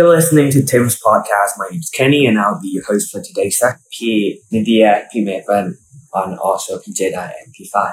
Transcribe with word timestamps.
You're 0.00 0.08
listening 0.08 0.50
to 0.52 0.62
Tim's 0.62 0.98
podcast. 0.98 1.58
My 1.58 1.66
name's 1.70 1.90
Kenny, 1.90 2.24
and 2.24 2.40
I'll 2.40 2.58
be 2.58 2.68
your 2.68 2.82
host 2.84 3.12
for 3.12 3.20
today's 3.20 3.58
session. 3.58 3.82
P. 3.92 4.40
Nadia, 4.50 5.06
P. 5.12 5.22
Maple, 5.22 5.74
and 6.14 6.38
also 6.38 6.78
P. 6.78 6.90
Jedi 6.90 7.30
and 7.44 7.54
P5. 7.54 7.92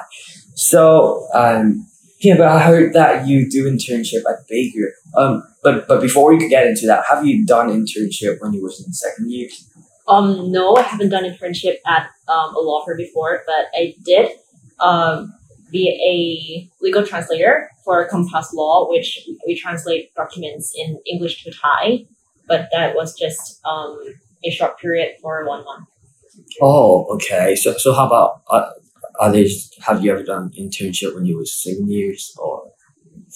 So, 0.54 1.28
um, 1.34 1.86
yeah, 2.20 2.38
but 2.38 2.46
I 2.46 2.60
heard 2.60 2.94
that 2.94 3.26
you 3.26 3.46
do 3.50 3.70
internship 3.70 4.22
at 4.26 4.48
Baker. 4.48 4.94
Um, 5.18 5.42
but 5.62 5.86
but 5.86 6.00
before 6.00 6.32
we 6.32 6.38
could 6.38 6.48
get 6.48 6.66
into 6.66 6.86
that, 6.86 7.04
have 7.10 7.26
you 7.26 7.44
done 7.44 7.68
internship 7.68 8.40
when 8.40 8.54
you 8.54 8.62
was 8.62 8.82
in 8.82 8.90
second 8.94 9.30
year? 9.30 9.50
Um, 10.08 10.50
no, 10.50 10.76
I 10.76 10.82
haven't 10.84 11.10
done 11.10 11.24
internship 11.24 11.76
at 11.86 12.08
um, 12.26 12.56
a 12.56 12.58
law 12.58 12.86
firm 12.86 12.96
before, 12.96 13.42
but 13.44 13.66
I 13.78 13.94
did 14.02 14.30
um, 14.80 15.34
be 15.70 15.88
a 15.88 16.84
legal 16.84 17.04
translator 17.06 17.70
for 17.84 18.06
Compass 18.08 18.52
Law, 18.54 18.88
which 18.90 19.18
we 19.46 19.58
translate 19.58 20.14
documents 20.14 20.72
in 20.76 20.98
English 21.10 21.44
to 21.44 21.52
Thai. 21.52 22.06
But 22.46 22.68
that 22.72 22.94
was 22.94 23.14
just 23.14 23.60
um, 23.66 23.98
a 24.44 24.50
short 24.50 24.78
period 24.78 25.16
for 25.20 25.46
one 25.46 25.64
month. 25.64 25.86
Oh, 26.62 27.06
okay. 27.14 27.54
So 27.54 27.76
so 27.76 27.92
how 27.92 28.06
about 28.06 28.42
uh, 28.50 28.70
others? 29.20 29.70
Have 29.86 30.04
you 30.04 30.12
ever 30.12 30.22
done 30.22 30.50
internship 30.58 31.14
when 31.14 31.26
you 31.26 31.36
was 31.36 31.52
second 31.52 31.90
years 31.90 32.34
or 32.38 32.70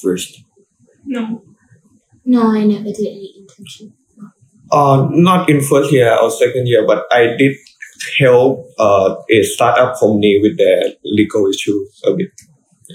first? 0.00 0.42
No. 1.04 1.42
No, 2.24 2.52
I 2.52 2.64
never 2.64 2.84
did 2.84 3.06
any 3.06 3.34
internship. 3.40 3.92
Uh, 4.70 5.08
not 5.10 5.50
in 5.50 5.60
first 5.60 5.92
year 5.92 6.16
or 6.16 6.30
second 6.30 6.66
year, 6.66 6.86
but 6.86 7.04
I 7.12 7.36
did 7.36 7.56
help 8.18 8.66
uh, 8.78 9.16
a 9.30 9.42
startup 9.42 9.98
company 9.98 10.38
with 10.42 10.58
their 10.58 10.92
legal 11.04 11.48
issues 11.48 12.00
a 12.06 12.14
bit. 12.14 12.30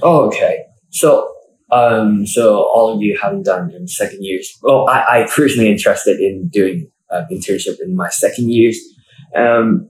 Oh, 0.01 0.27
okay. 0.27 0.65
So 0.89 1.33
um, 1.71 2.25
so 2.25 2.63
all 2.73 2.93
of 2.93 3.01
you 3.01 3.17
haven't 3.21 3.43
done 3.43 3.71
in 3.71 3.87
second 3.87 4.19
years. 4.23 4.57
Well, 4.61 4.87
I 4.87 5.23
I 5.23 5.27
personally 5.33 5.71
interested 5.71 6.19
in 6.19 6.49
doing 6.49 6.89
uh, 7.11 7.23
internship 7.31 7.77
in 7.81 7.95
my 7.95 8.09
second 8.09 8.51
years. 8.51 8.77
Um, 9.35 9.89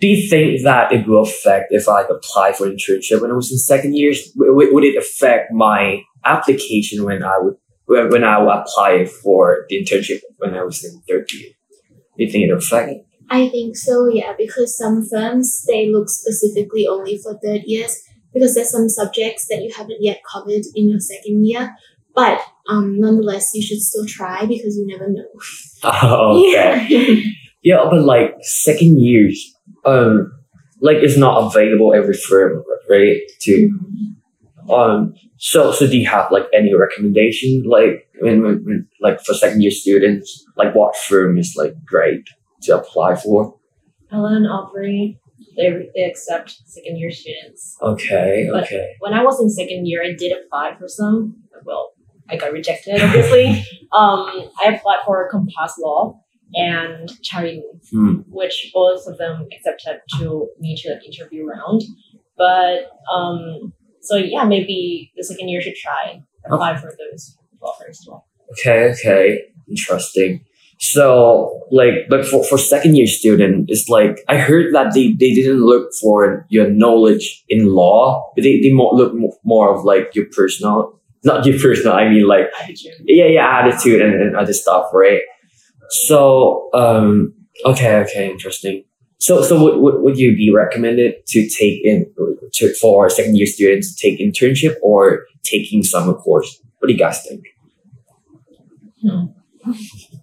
do 0.00 0.06
you 0.06 0.28
think 0.28 0.62
that 0.64 0.92
it 0.92 1.06
will 1.06 1.22
affect 1.22 1.66
if 1.70 1.88
I 1.88 2.02
apply 2.02 2.52
for 2.52 2.66
internship 2.66 3.20
when 3.20 3.30
I 3.30 3.34
was 3.34 3.52
in 3.52 3.58
second 3.58 3.96
years? 3.96 4.32
W- 4.32 4.72
would 4.72 4.84
it 4.84 4.96
affect 4.96 5.52
my 5.52 6.00
application 6.24 7.04
when 7.04 7.22
I 7.22 7.38
would 7.38 7.56
when 7.86 8.24
I 8.24 8.38
would 8.38 8.48
apply 8.48 9.04
for 9.04 9.66
the 9.68 9.76
internship 9.82 10.20
when 10.38 10.54
I 10.54 10.62
was 10.62 10.82
in 10.84 11.02
third 11.08 11.30
year? 11.32 11.50
Do 12.16 12.24
you 12.24 12.30
think 12.30 12.44
it 12.44 12.52
will 12.52 12.58
affect? 12.58 12.92
I 13.30 13.48
think 13.48 13.76
so, 13.76 14.08
yeah, 14.08 14.32
because 14.36 14.76
some 14.76 15.06
firms 15.08 15.64
they 15.66 15.88
look 15.88 16.08
specifically 16.10 16.86
only 16.86 17.16
for 17.18 17.38
third 17.38 17.62
years 17.64 17.96
because 18.34 18.54
there's 18.54 18.70
some 18.70 18.88
subjects 18.88 19.46
that 19.48 19.62
you 19.62 19.72
haven't 19.76 20.02
yet 20.02 20.20
covered 20.30 20.64
in 20.74 20.88
your 20.88 21.00
second 21.00 21.46
year. 21.46 21.74
But 22.14 22.40
um, 22.68 22.98
nonetheless, 22.98 23.52
you 23.54 23.62
should 23.62 23.80
still 23.80 24.04
try 24.06 24.44
because 24.46 24.76
you 24.76 24.86
never 24.86 25.08
know. 25.08 25.24
Oh, 25.82 26.44
okay. 26.46 26.86
Yeah. 26.90 27.22
Yeah, 27.62 27.88
but 27.90 28.02
like 28.02 28.34
second 28.42 29.00
years, 29.00 29.54
um, 29.86 30.30
like 30.80 30.98
it's 30.98 31.16
not 31.16 31.38
available 31.46 31.94
every 31.94 32.14
firm, 32.14 32.62
right? 32.88 33.16
To 33.42 33.70
um, 34.70 35.14
so 35.38 35.72
so 35.72 35.86
do 35.86 35.96
you 35.98 36.06
have 36.08 36.30
like 36.30 36.44
any 36.54 36.74
recommendation, 36.74 37.62
like 37.64 38.08
when, 38.20 38.42
when, 38.42 38.64
when- 38.64 38.88
like 39.00 39.20
for 39.24 39.32
second 39.34 39.62
year 39.62 39.70
students, 39.70 40.44
like 40.56 40.74
what 40.74 40.96
firm 40.96 41.38
is 41.38 41.54
like 41.56 41.74
great 41.84 42.28
to 42.62 42.76
apply 42.78 43.16
for? 43.16 43.56
Allen 44.12 44.42
& 44.42 44.50
Overy, 44.50 45.18
they, 45.56 45.88
they 45.94 46.02
accept 46.04 46.60
second 46.66 46.96
year 46.98 47.10
students. 47.10 47.76
Okay, 47.82 48.48
But- 48.52 48.64
okay. 48.64 48.88
When 49.00 49.12
I 49.14 49.22
was 49.22 49.40
in 49.40 49.48
second 49.50 49.86
year, 49.86 50.02
I 50.02 50.14
did 50.14 50.32
apply 50.32 50.76
for 50.78 50.88
some. 50.88 51.36
Well, 51.64 51.92
I 52.28 52.36
got 52.36 52.52
rejected, 52.52 53.00
obviously. 53.00 53.46
um, 53.92 54.48
I 54.62 54.74
applied 54.74 55.00
for 55.04 55.28
Compass 55.30 55.74
Law 55.78 56.20
and 56.54 57.08
Charity 57.22 57.62
Hmm. 57.92 58.22
which 58.28 58.70
both 58.74 59.06
of 59.06 59.18
them 59.18 59.46
accepted 59.56 60.00
to 60.18 60.48
me 60.58 60.76
to 60.82 60.98
interview 61.06 61.44
round. 61.46 61.82
But 62.36 62.90
um, 63.12 63.72
so 64.00 64.16
yeah, 64.16 64.44
maybe 64.44 65.12
the 65.16 65.22
second 65.22 65.48
year 65.48 65.60
should 65.60 65.74
try 65.76 66.22
apply 66.44 66.76
for 66.76 66.90
those 66.90 67.36
law 67.62 67.72
firms 67.78 68.00
as 68.00 68.06
well. 68.08 68.26
Okay, 68.52 68.90
okay, 68.92 69.42
interesting. 69.68 70.44
So, 70.82 71.60
like, 71.70 72.08
but 72.08 72.24
for, 72.24 72.42
for 72.42 72.56
second 72.56 72.96
year 72.96 73.06
student, 73.06 73.68
it's 73.68 73.90
like 73.90 74.24
I 74.28 74.38
heard 74.38 74.74
that 74.74 74.94
they, 74.94 75.08
they 75.12 75.34
didn't 75.34 75.60
look 75.60 75.92
for 76.00 76.46
your 76.48 76.70
knowledge 76.70 77.44
in 77.50 77.66
law, 77.66 78.32
but 78.34 78.44
they, 78.44 78.60
they 78.60 78.72
more 78.72 78.94
look 78.94 79.12
more 79.44 79.74
of 79.74 79.84
like 79.84 80.14
your 80.14 80.24
personal, 80.34 80.98
not 81.22 81.44
your 81.44 81.58
personal. 81.60 81.92
I 81.92 82.08
mean, 82.08 82.26
like 82.26 82.46
Attitude. 82.62 82.94
yeah, 83.04 83.26
yeah, 83.26 83.60
attitude 83.60 84.00
and, 84.00 84.14
and 84.22 84.36
other 84.36 84.54
stuff, 84.54 84.86
right? 84.94 85.20
So, 85.90 86.70
um, 86.72 87.34
okay, 87.66 87.96
okay, 87.96 88.30
interesting. 88.30 88.84
So, 89.18 89.42
so 89.42 89.62
would, 89.62 89.76
would, 89.82 90.02
would 90.02 90.18
you 90.18 90.34
be 90.34 90.50
recommended 90.50 91.26
to 91.26 91.46
take 91.46 91.84
in 91.84 92.06
to 92.54 92.72
for 92.74 93.10
second 93.10 93.36
year 93.36 93.46
students 93.46 93.94
to 93.94 94.00
take 94.00 94.18
internship 94.18 94.76
or 94.82 95.26
taking 95.42 95.82
summer 95.82 96.14
course? 96.14 96.58
What 96.78 96.88
do 96.88 96.94
you 96.94 96.98
guys 96.98 97.22
think? 97.28 97.44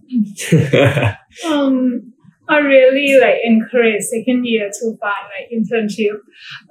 Um, 1.46 2.14
I 2.50 2.60
really 2.60 3.20
like 3.20 3.38
encourage 3.44 4.02
second 4.04 4.46
year 4.46 4.70
to 4.70 4.98
find 5.02 5.26
like 5.34 5.52
internship. 5.52 6.18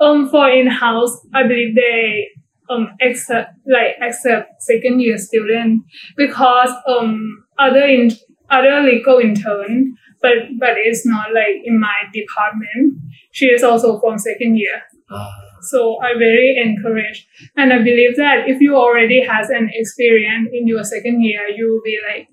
Um, 0.01 0.29
for 0.31 0.49
in 0.49 0.67
house, 0.67 1.15
I 1.35 1.43
believe 1.43 1.75
they 1.77 2.29
um 2.69 2.89
accept 3.01 3.53
like 3.67 3.95
accept 4.03 4.61
second 4.63 5.01
year 5.01 5.19
student 5.19 5.85
because 6.17 6.71
um 6.89 7.45
other 7.59 7.85
in 7.87 8.11
other 8.51 8.81
legal 8.83 9.19
intern, 9.19 9.95
but 10.23 10.33
but 10.59 10.75
it's 10.77 11.05
not 11.07 11.33
like 11.35 11.61
in 11.65 11.79
my 11.79 11.95
department. 12.13 12.95
She 13.33 13.47
is 13.47 13.63
also 13.63 14.01
from 14.01 14.19
second 14.19 14.57
year. 14.57 14.83
Uh, 15.11 15.31
So 15.63 15.99
I 16.01 16.15
very 16.19 16.57
encourage, 16.63 17.27
and 17.57 17.73
I 17.73 17.79
believe 17.79 18.17
that 18.17 18.49
if 18.49 18.61
you 18.61 18.77
already 18.77 19.21
has 19.21 19.51
an 19.51 19.69
experience 19.73 20.49
in 20.53 20.69
your 20.69 20.85
second 20.85 21.23
year, 21.23 21.49
you 21.49 21.65
will 21.71 21.83
be 21.85 21.99
like 22.09 22.29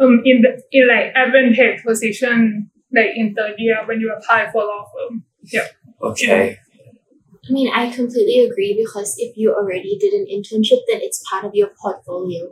um 0.00 0.22
in 0.24 0.42
the 0.42 0.62
in 0.72 0.88
like 0.88 1.12
advantage 1.14 1.82
position 1.84 2.70
like 2.92 3.10
in 3.14 3.34
third 3.34 3.54
year 3.58 3.78
when 3.86 4.00
you 4.00 4.12
apply 4.16 4.50
for 4.50 4.64
law 4.64 4.86
firm. 4.92 5.24
Yeah. 5.44 5.66
Okay. 6.02 6.58
I 7.48 7.52
mean, 7.52 7.72
I 7.72 7.90
completely 7.90 8.44
agree 8.44 8.76
because 8.78 9.14
if 9.18 9.36
you 9.36 9.54
already 9.54 9.96
did 9.98 10.12
an 10.12 10.26
internship, 10.26 10.80
then 10.88 11.00
it's 11.00 11.22
part 11.30 11.44
of 11.44 11.52
your 11.54 11.70
portfolio. 11.80 12.50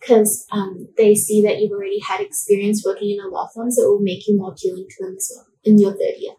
Because 0.00 0.46
um, 0.52 0.88
they 0.96 1.16
see 1.16 1.42
that 1.42 1.58
you've 1.58 1.72
already 1.72 1.98
had 1.98 2.20
experience 2.20 2.84
working 2.86 3.10
in 3.10 3.18
a 3.24 3.28
law 3.28 3.48
firm, 3.52 3.68
so 3.70 3.82
it 3.82 3.88
will 3.88 4.00
make 4.00 4.28
you 4.28 4.38
more 4.38 4.52
appealing 4.52 4.86
to 4.88 5.04
them 5.04 5.16
as 5.16 5.32
well 5.34 5.46
in 5.64 5.78
your 5.78 5.90
third 5.90 6.14
year. 6.18 6.34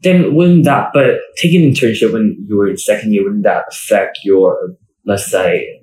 Then 0.00 0.34
wouldn't 0.34 0.64
that, 0.64 0.90
but 0.94 1.16
taking 1.36 1.64
an 1.64 1.72
internship 1.72 2.12
when 2.12 2.46
you 2.48 2.56
were 2.56 2.68
in 2.68 2.78
second 2.78 3.12
year, 3.12 3.24
wouldn't 3.24 3.42
that 3.42 3.64
affect 3.70 4.20
your, 4.24 4.76
let's 5.04 5.30
say, 5.30 5.77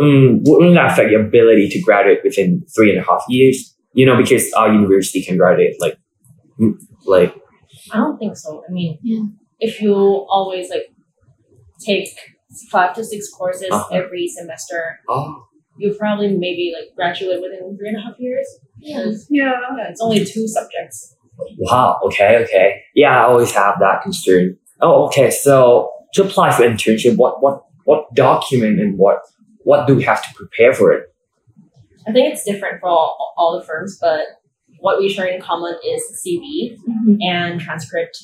um, 0.00 0.40
wouldn't 0.44 0.74
that 0.74 0.92
affect 0.92 1.10
your 1.10 1.26
ability 1.26 1.68
to 1.70 1.80
graduate 1.82 2.20
within 2.24 2.64
three 2.74 2.90
and 2.90 2.98
a 3.00 3.02
half 3.04 3.24
years? 3.28 3.76
You 3.92 4.06
know, 4.06 4.16
because 4.16 4.52
our 4.54 4.72
university 4.72 5.22
can 5.22 5.36
graduate 5.36 5.74
like, 5.80 5.98
mm, 6.60 6.74
like, 7.06 7.34
I 7.92 7.96
don't 7.98 8.18
think 8.18 8.36
so. 8.36 8.62
I 8.68 8.72
mean, 8.72 8.98
Yeah. 9.02 9.22
if 9.58 9.80
you 9.82 9.94
always 9.94 10.70
like 10.70 10.86
take 11.84 12.08
five 12.70 12.94
to 12.94 13.04
six 13.04 13.28
courses 13.30 13.68
Uh-huh. 13.70 13.94
every 13.96 14.28
semester, 14.28 14.98
oh, 15.08 15.44
you 15.78 15.94
probably 15.98 16.28
maybe 16.36 16.72
like 16.76 16.94
graduate 16.94 17.40
within 17.40 17.76
three 17.78 17.88
and 17.88 17.96
a 17.96 18.00
half 18.00 18.14
years. 18.18 18.46
Yeah. 18.78 18.98
Yeah. 19.30 19.52
yeah, 19.76 19.88
it's 19.90 20.00
only 20.00 20.24
two 20.24 20.46
subjects. 20.46 21.16
wow, 21.58 21.98
okay, 22.04 22.36
okay. 22.44 22.82
Yeah, 22.94 23.18
I 23.20 23.24
always 23.24 23.52
have 23.52 23.76
that 23.80 24.02
concern. 24.02 24.56
Oh, 24.82 25.06
okay. 25.06 25.30
So 25.30 25.90
to 26.14 26.22
apply 26.24 26.50
for 26.52 26.62
internship, 26.64 27.16
what, 27.16 27.42
what, 27.42 27.62
what 27.84 28.14
document 28.14 28.78
and 28.80 28.98
what, 28.98 29.18
what 29.64 29.86
do 29.86 29.94
we 29.94 30.02
have 30.04 30.22
to 30.22 30.34
prepare 30.34 30.72
for 30.72 30.92
it? 30.92 31.14
I 32.06 32.12
think 32.12 32.32
it's 32.32 32.44
different 32.44 32.80
for 32.80 32.88
all, 32.88 33.34
all 33.36 33.58
the 33.58 33.64
firms, 33.64 33.98
but 34.00 34.20
what 34.80 34.98
we 34.98 35.08
share 35.08 35.26
in 35.26 35.40
common 35.40 35.74
is 35.86 36.02
CV 36.26 36.76
and 37.20 37.60
transcript. 37.60 38.18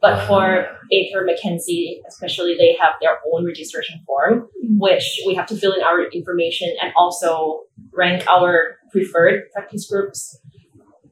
But 0.00 0.26
for 0.26 0.66
Baker 0.90 1.24
McKenzie, 1.24 2.00
especially, 2.08 2.56
they 2.58 2.76
have 2.80 2.94
their 3.00 3.18
own 3.32 3.46
registration 3.46 4.00
form, 4.04 4.48
which 4.78 5.20
we 5.26 5.34
have 5.34 5.46
to 5.46 5.56
fill 5.56 5.72
in 5.72 5.82
our 5.82 6.04
information 6.10 6.74
and 6.82 6.92
also 6.96 7.60
rank 7.96 8.26
our 8.26 8.78
preferred 8.90 9.44
practice 9.52 9.88
groups. 9.88 10.40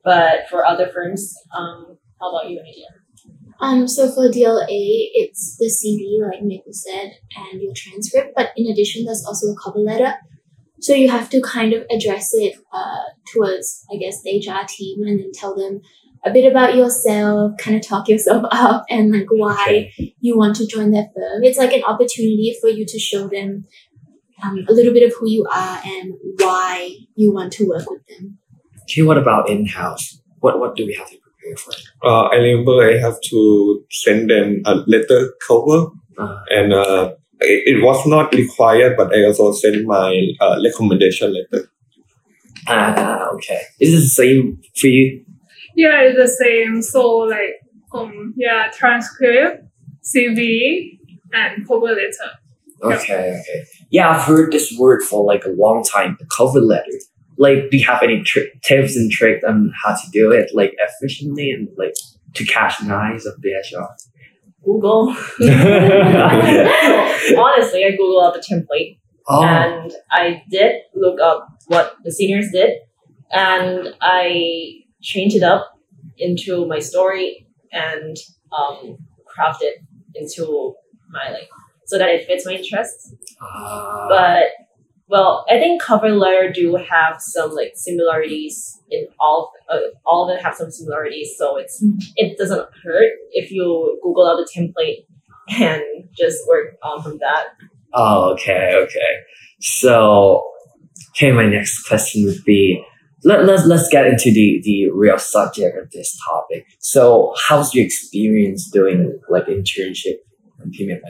But 0.05 0.49
for 0.51 0.67
other 0.67 0.89
firms, 0.93 1.35
um, 1.57 1.99
how 2.21 2.31
about 2.31 2.51
you, 2.51 2.59
Amelia? 2.59 3.00
Um, 3.61 3.87
so 3.87 4.11
for 4.11 4.29
DLA, 4.31 4.67
it's 4.69 5.57
the 5.59 5.67
CV, 5.67 6.27
like 6.27 6.43
Maple 6.43 6.73
said, 6.73 7.13
and 7.37 7.61
your 7.61 7.73
transcript. 7.75 8.33
But 8.35 8.53
in 8.57 8.71
addition, 8.71 9.05
there's 9.05 9.25
also 9.27 9.49
a 9.49 9.57
cover 9.57 9.79
letter. 9.79 10.15
So 10.81 10.95
you 10.95 11.11
have 11.11 11.29
to 11.31 11.43
kind 11.43 11.75
of 11.75 11.85
address 11.91 12.31
it 12.33 12.55
uh, 12.73 13.03
towards, 13.33 13.85
I 13.93 13.97
guess, 13.97 14.23
the 14.23 14.39
HR 14.39 14.67
team 14.67 15.03
and 15.03 15.21
then 15.21 15.31
tell 15.33 15.55
them 15.55 15.83
a 16.25 16.31
bit 16.31 16.51
about 16.51 16.75
yourself, 16.75 17.53
kind 17.59 17.77
of 17.77 17.87
talk 17.87 18.09
yourself 18.09 18.45
up 18.51 18.85
and 18.89 19.13
like 19.13 19.27
why 19.31 19.93
you 20.21 20.39
want 20.39 20.57
to 20.57 20.67
join 20.67 20.91
their 20.91 21.09
firm. 21.15 21.45
It's 21.45 21.59
like 21.59 21.73
an 21.73 21.85
opportunity 21.85 22.57
for 22.61 22.69
you 22.69 22.87
to 22.87 22.99
show 22.99 23.29
them 23.29 23.67
um, 24.43 24.65
a 24.69 24.73
little 24.73 24.93
bit 24.93 25.03
of 25.03 25.15
who 25.19 25.29
you 25.29 25.47
are 25.53 25.81
and 25.85 26.15
why 26.39 26.97
you 27.15 27.33
want 27.33 27.53
to 27.55 27.69
work 27.69 27.89
with 27.91 28.07
them. 28.07 28.39
Okay, 28.83 29.03
what 29.03 29.19
about 29.19 29.51
in-house? 29.51 30.21
What 30.41 30.59
what 30.59 30.75
do 30.75 30.87
we 30.87 30.95
have 30.95 31.09
for? 31.09 31.20
Uh, 32.03 32.23
I 32.33 32.37
remember 32.37 32.83
I 32.83 32.99
have 32.99 33.21
to 33.31 33.85
send 33.91 34.31
them 34.31 34.63
a 34.67 34.75
letter 34.87 35.35
cover, 35.47 35.91
Uh, 36.21 36.37
and 36.51 36.73
uh, 36.75 37.15
it, 37.41 37.77
it 37.77 37.83
was 37.83 38.07
not 38.07 38.35
required, 38.35 38.95
but 38.97 39.09
I 39.15 39.25
also 39.25 39.53
sent 39.53 39.87
my 39.87 40.13
uh, 40.41 40.61
recommendation 40.63 41.33
letter. 41.33 41.71
ah, 42.69 43.29
okay. 43.35 43.61
Is 43.81 43.95
it 43.95 44.01
the 44.01 44.09
same 44.09 44.61
for 44.77 44.89
you? 44.89 45.25
Yeah, 45.77 46.01
it's 46.03 46.19
the 46.19 46.29
same. 46.29 46.83
So 46.83 47.01
like 47.35 47.61
um 47.95 48.35
yeah, 48.37 48.71
transcript, 48.73 49.65
CV, 50.05 50.99
and 51.33 51.67
cover 51.67 51.87
letter. 51.87 52.31
Yeah. 52.83 52.97
Okay, 52.97 53.41
okay. 53.41 53.65
Yeah, 53.91 54.11
I've 54.11 54.23
heard 54.23 54.53
this 54.53 54.73
word 54.79 55.03
for 55.03 55.25
like 55.25 55.45
a 55.45 55.51
long 55.51 55.83
time. 55.85 56.17
The 56.19 56.27
cover 56.37 56.61
letter. 56.61 56.85
Like, 57.41 57.71
do 57.71 57.79
you 57.79 57.87
have 57.87 58.03
any 58.03 58.23
tri- 58.23 58.53
tips 58.63 58.97
and 58.97 59.11
tricks 59.11 59.43
on 59.49 59.73
how 59.83 59.93
to 59.95 60.11
do 60.13 60.31
it 60.31 60.51
like 60.55 60.75
efficiently 60.79 61.51
and 61.51 61.69
like 61.79 61.95
to 62.35 62.45
catch 62.45 62.79
the 62.79 62.93
eyes 62.95 63.25
of 63.25 63.41
the 63.41 63.51
HR? 63.51 63.89
Google. 64.63 65.09
Honestly, 67.41 67.85
I 67.85 67.91
Google 67.93 68.21
out 68.23 68.35
the 68.35 68.45
template 68.49 68.99
oh, 69.27 69.43
and 69.43 69.91
I 70.11 70.43
did 70.51 70.83
look 70.95 71.19
up 71.21 71.49
what 71.69 71.97
the 72.05 72.13
seniors 72.13 72.49
did 72.53 72.79
and 73.31 73.95
I 74.03 74.83
changed 75.01 75.37
it 75.37 75.43
up 75.43 75.79
into 76.19 76.67
my 76.67 76.79
story 76.79 77.47
and 77.73 78.17
um, 78.53 78.99
craft 79.27 79.63
it 79.63 79.77
into 80.15 80.75
my 81.11 81.31
like 81.31 81.49
so 81.87 81.97
that 81.99 82.09
it 82.11 82.27
fits 82.27 82.45
my 82.47 82.53
interests. 82.53 83.15
ah, 83.41 84.07
But 84.09 84.43
well, 85.11 85.45
I 85.51 85.59
think 85.59 85.83
cover 85.83 86.11
letter 86.11 86.53
do 86.53 86.77
have 86.77 87.21
some 87.21 87.53
like 87.53 87.73
similarities 87.75 88.81
in 88.91 89.09
all 89.19 89.53
uh, 89.69 89.79
all 90.07 90.29
of 90.29 90.35
them 90.35 90.45
have 90.45 90.55
some 90.55 90.71
similarities. 90.71 91.35
So 91.37 91.57
it's 91.57 91.85
it 92.15 92.39
doesn't 92.39 92.67
hurt 92.85 93.13
if 93.33 93.51
you 93.51 93.99
Google 94.03 94.27
out 94.29 94.37
the 94.37 94.49
template 94.55 95.07
and 95.61 95.83
just 96.17 96.39
work 96.49 96.77
on 96.83 97.03
from 97.03 97.19
that. 97.19 97.47
Oh, 97.93 98.33
okay, 98.35 98.73
okay. 98.85 99.17
So, 99.61 100.49
okay, 101.11 101.33
my 101.33 101.47
next 101.47 101.83
question 101.89 102.25
would 102.25 102.45
be 102.45 102.85
let, 103.25 103.45
let's 103.45 103.67
let's 103.67 103.89
get 103.89 104.07
into 104.07 104.33
the 104.33 104.61
the 104.63 104.91
real 104.93 105.19
subject 105.19 105.77
of 105.77 105.91
this 105.91 106.17
topic. 106.25 106.67
So, 106.79 107.35
how's 107.49 107.75
your 107.75 107.85
experience 107.85 108.71
doing 108.71 109.19
like 109.29 109.47
internship 109.47 110.19
and 110.61 110.73
payment? 110.73 111.03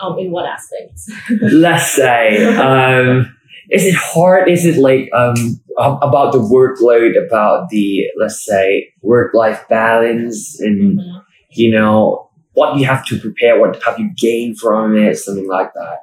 Um, 0.00 0.18
in 0.18 0.30
what 0.30 0.46
aspects? 0.46 1.10
Let's 1.40 1.90
say, 1.92 2.44
um, 2.56 3.36
is 3.70 3.84
it 3.86 3.94
hard? 3.94 4.48
Is 4.48 4.64
it 4.66 4.76
like 4.76 5.08
um 5.16 5.60
about 5.76 6.32
the 6.32 6.38
workload, 6.38 7.16
about 7.26 7.68
the 7.70 8.04
let's 8.18 8.44
say 8.44 8.92
work 9.02 9.34
life 9.34 9.64
balance, 9.68 10.60
and 10.60 10.98
Mhm. 11.00 11.22
you 11.50 11.70
know 11.72 12.30
what 12.52 12.78
you 12.78 12.86
have 12.86 13.04
to 13.06 13.18
prepare, 13.18 13.58
what 13.60 13.82
have 13.82 13.98
you 13.98 14.10
gained 14.16 14.58
from 14.58 14.96
it, 14.96 15.16
something 15.16 15.48
like 15.48 15.72
that. 15.74 15.98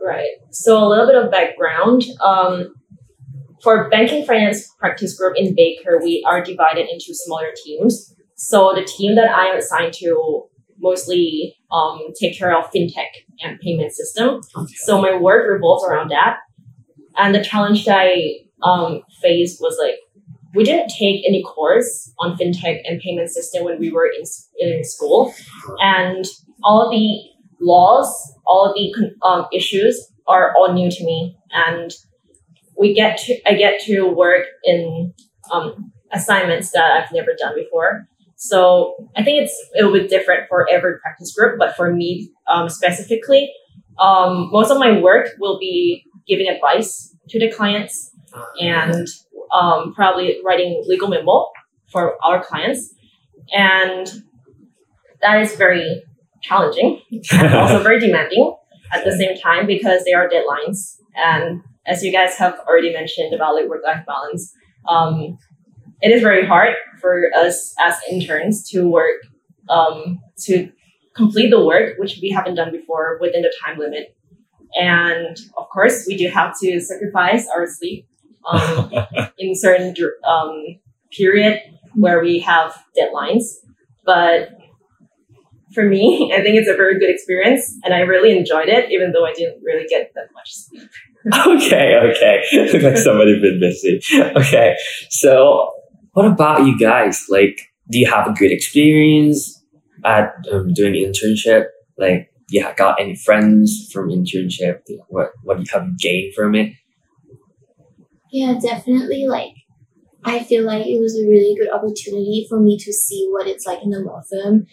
Right. 0.00 0.30
So 0.50 0.78
a 0.82 0.88
little 0.88 1.06
bit 1.06 1.14
of 1.16 1.30
background. 1.30 2.04
Um, 2.20 2.74
for 3.62 3.88
banking 3.88 4.24
finance 4.24 4.68
practice 4.78 5.16
group 5.18 5.34
in 5.36 5.54
Baker, 5.54 5.98
we 6.02 6.24
are 6.26 6.42
divided 6.42 6.88
into 6.88 7.14
smaller 7.14 7.52
teams. 7.64 8.14
So 8.34 8.72
the 8.74 8.84
team 8.84 9.14
that 9.16 9.28
I 9.30 9.46
am 9.46 9.56
assigned 9.56 9.92
to 9.94 10.44
mostly 10.78 11.54
um, 11.70 12.00
take 12.20 12.38
care 12.38 12.56
of 12.56 12.70
fintech 12.70 13.10
and 13.42 13.58
payment 13.60 13.92
system. 13.92 14.40
So 14.84 15.00
my 15.00 15.16
work 15.16 15.50
revolves 15.50 15.84
around 15.84 16.10
that. 16.10 16.38
And 17.16 17.34
the 17.34 17.42
challenge 17.42 17.84
that 17.86 17.98
I 17.98 18.38
um, 18.62 19.02
faced 19.22 19.60
was 19.60 19.78
like 19.82 19.96
we 20.54 20.64
didn't 20.64 20.88
take 20.88 21.22
any 21.26 21.42
course 21.42 22.12
on 22.18 22.36
fintech 22.36 22.80
and 22.84 23.00
payment 23.00 23.30
system 23.30 23.64
when 23.64 23.78
we 23.78 23.90
were 23.90 24.06
in, 24.06 24.24
in 24.58 24.84
school, 24.84 25.34
and 25.80 26.24
all 26.64 26.90
the 26.90 27.20
laws, 27.60 28.08
all 28.46 28.72
the 28.74 28.94
um, 29.26 29.46
issues 29.52 30.10
are 30.26 30.54
all 30.56 30.72
new 30.72 30.90
to 30.90 31.04
me, 31.04 31.36
and 31.52 31.92
we 32.78 32.94
get 32.94 33.18
to 33.18 33.36
I 33.46 33.54
get 33.54 33.80
to 33.82 34.08
work 34.08 34.46
in 34.64 35.12
um, 35.52 35.92
assignments 36.12 36.70
that 36.72 36.90
I've 36.92 37.12
never 37.12 37.34
done 37.38 37.54
before. 37.54 38.08
So 38.48 38.94
I 39.16 39.22
think 39.22 39.42
it's 39.42 39.70
it 39.74 39.84
will 39.84 39.92
be 39.92 40.06
different 40.06 40.48
for 40.48 40.68
every 40.70 40.98
practice 41.00 41.34
group, 41.34 41.58
but 41.58 41.76
for 41.76 41.92
me 41.92 42.30
um, 42.48 42.68
specifically, 42.68 43.52
um, 43.98 44.50
most 44.52 44.70
of 44.70 44.78
my 44.78 45.00
work 45.00 45.28
will 45.38 45.58
be 45.58 46.04
giving 46.26 46.48
advice 46.48 47.14
to 47.28 47.40
the 47.40 47.50
clients 47.50 48.12
and 48.60 49.06
um, 49.54 49.94
probably 49.94 50.38
writing 50.44 50.82
legal 50.86 51.08
memo 51.08 51.46
for 51.90 52.16
our 52.24 52.42
clients, 52.44 52.94
and 53.52 54.22
that 55.22 55.40
is 55.40 55.54
very 55.56 56.02
challenging 56.42 57.00
and 57.32 57.54
also 57.54 57.82
very 57.82 58.00
demanding 58.00 58.54
at 58.92 59.04
the 59.04 59.12
same 59.12 59.36
time 59.36 59.66
because 59.66 60.04
there 60.04 60.18
are 60.18 60.28
deadlines. 60.28 60.96
And 61.16 61.62
as 61.86 62.02
you 62.04 62.12
guys 62.12 62.36
have 62.36 62.58
already 62.68 62.92
mentioned 62.92 63.32
about 63.34 63.54
like 63.54 63.68
work 63.68 63.82
life 63.84 64.04
balance 64.06 64.52
um, 64.88 65.38
it 66.02 66.10
is 66.10 66.22
very 66.22 66.46
hard 66.46 66.74
for 67.00 67.30
us 67.36 67.74
as 67.80 67.94
interns 68.10 68.68
to 68.70 68.88
work 68.88 69.20
um, 69.68 70.20
to 70.38 70.70
complete 71.14 71.50
the 71.50 71.64
work 71.64 71.98
which 71.98 72.18
we 72.20 72.30
haven't 72.30 72.54
done 72.54 72.70
before 72.70 73.18
within 73.20 73.42
the 73.42 73.52
time 73.64 73.78
limit 73.78 74.16
and 74.74 75.36
of 75.56 75.68
course 75.68 76.04
we 76.06 76.16
do 76.16 76.28
have 76.28 76.54
to 76.58 76.80
sacrifice 76.80 77.48
our 77.54 77.66
sleep 77.66 78.06
um, 78.50 78.92
in 79.38 79.54
certain 79.54 79.94
um, 80.26 80.62
period 81.10 81.58
where 81.94 82.20
we 82.20 82.38
have 82.38 82.74
deadlines 82.98 83.44
but 84.04 84.50
for 85.72 85.84
me 85.84 86.30
i 86.36 86.42
think 86.42 86.56
it's 86.56 86.68
a 86.68 86.76
very 86.76 86.98
good 86.98 87.10
experience 87.10 87.78
and 87.84 87.94
i 87.94 88.00
really 88.00 88.36
enjoyed 88.36 88.68
it 88.68 88.90
even 88.90 89.12
though 89.12 89.24
i 89.24 89.32
didn't 89.32 89.62
really 89.62 89.86
get 89.88 90.12
that 90.14 90.28
much 90.34 90.52
sleep 90.52 90.88
okay, 91.46 91.96
okay. 91.96 92.42
Looks 92.52 92.84
like 92.84 92.96
somebody 92.96 93.40
been 93.40 93.58
busy. 93.58 94.00
Okay, 94.36 94.76
so 95.10 95.72
what 96.16 96.24
about 96.24 96.64
you 96.64 96.78
guys? 96.78 97.26
Like, 97.28 97.60
do 97.90 97.98
you 97.98 98.10
have 98.10 98.26
a 98.26 98.32
good 98.32 98.50
experience 98.50 99.62
at 100.02 100.32
um, 100.50 100.72
doing 100.72 100.94
internship? 100.94 101.66
Like, 101.98 102.30
you 102.48 102.64
ha- 102.64 102.72
got 102.74 102.98
any 102.98 103.14
friends 103.14 103.90
from 103.92 104.08
internship? 104.08 104.80
What 105.08 105.32
what 105.42 105.58
have 105.58 105.66
you 105.66 105.70
have 105.74 105.98
gained 105.98 106.34
from 106.34 106.54
it? 106.54 106.72
Yeah, 108.32 108.58
definitely. 108.58 109.26
Like, 109.26 109.52
I 110.24 110.42
feel 110.42 110.64
like 110.64 110.86
it 110.86 110.98
was 110.98 111.18
a 111.18 111.28
really 111.28 111.54
good 111.54 111.70
opportunity 111.70 112.46
for 112.48 112.60
me 112.60 112.78
to 112.78 112.92
see 112.94 113.28
what 113.30 113.46
it's 113.46 113.66
like 113.66 113.82
in 113.82 113.92
a 113.92 113.98
law 113.98 114.22
firm. 114.30 114.66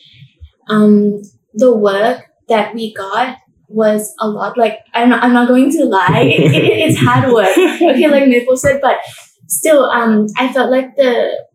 Um, 0.69 1.23
the 1.53 1.75
work 1.75 2.23
that 2.47 2.73
we 2.73 2.93
got 2.93 3.35
was 3.67 4.15
a 4.21 4.29
lot. 4.29 4.57
Like, 4.57 4.79
I'm 4.93 5.09
not, 5.09 5.21
I'm 5.21 5.33
not 5.33 5.49
going 5.49 5.69
to 5.71 5.83
lie, 5.83 6.21
it, 6.21 6.53
it, 6.55 6.63
it's 6.63 6.99
hard 6.99 7.33
work. 7.33 7.49
Okay, 7.57 8.07
like 8.07 8.29
Maple 8.29 8.55
said, 8.55 8.79
but 8.81 8.95
still, 9.47 9.85
um, 9.85 10.27
I 10.37 10.51
felt 10.51 10.71
like 10.71 10.95
the 10.95 11.45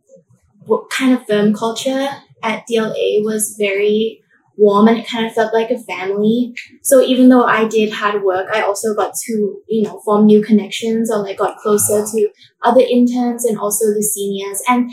kind 0.90 1.14
of 1.14 1.26
firm 1.26 1.54
culture 1.54 2.08
at 2.42 2.64
DLA 2.70 3.24
was 3.24 3.56
very 3.58 4.22
warm 4.58 4.88
and 4.88 4.98
it 4.98 5.08
kind 5.08 5.24
of 5.24 5.32
felt 5.32 5.54
like 5.54 5.70
a 5.70 5.78
family. 5.78 6.52
So 6.82 7.00
even 7.00 7.28
though 7.28 7.44
I 7.44 7.66
did 7.66 7.92
hard 7.92 8.22
work, 8.22 8.48
I 8.52 8.62
also 8.62 8.94
got 8.94 9.12
to, 9.26 9.62
you 9.68 9.82
know, 9.82 10.00
form 10.04 10.26
new 10.26 10.42
connections 10.42 11.10
or 11.10 11.22
like 11.22 11.38
got 11.38 11.58
closer 11.58 12.04
to 12.04 12.28
other 12.62 12.80
interns 12.80 13.44
and 13.44 13.58
also 13.58 13.86
the 13.86 14.02
seniors. 14.02 14.60
And 14.68 14.90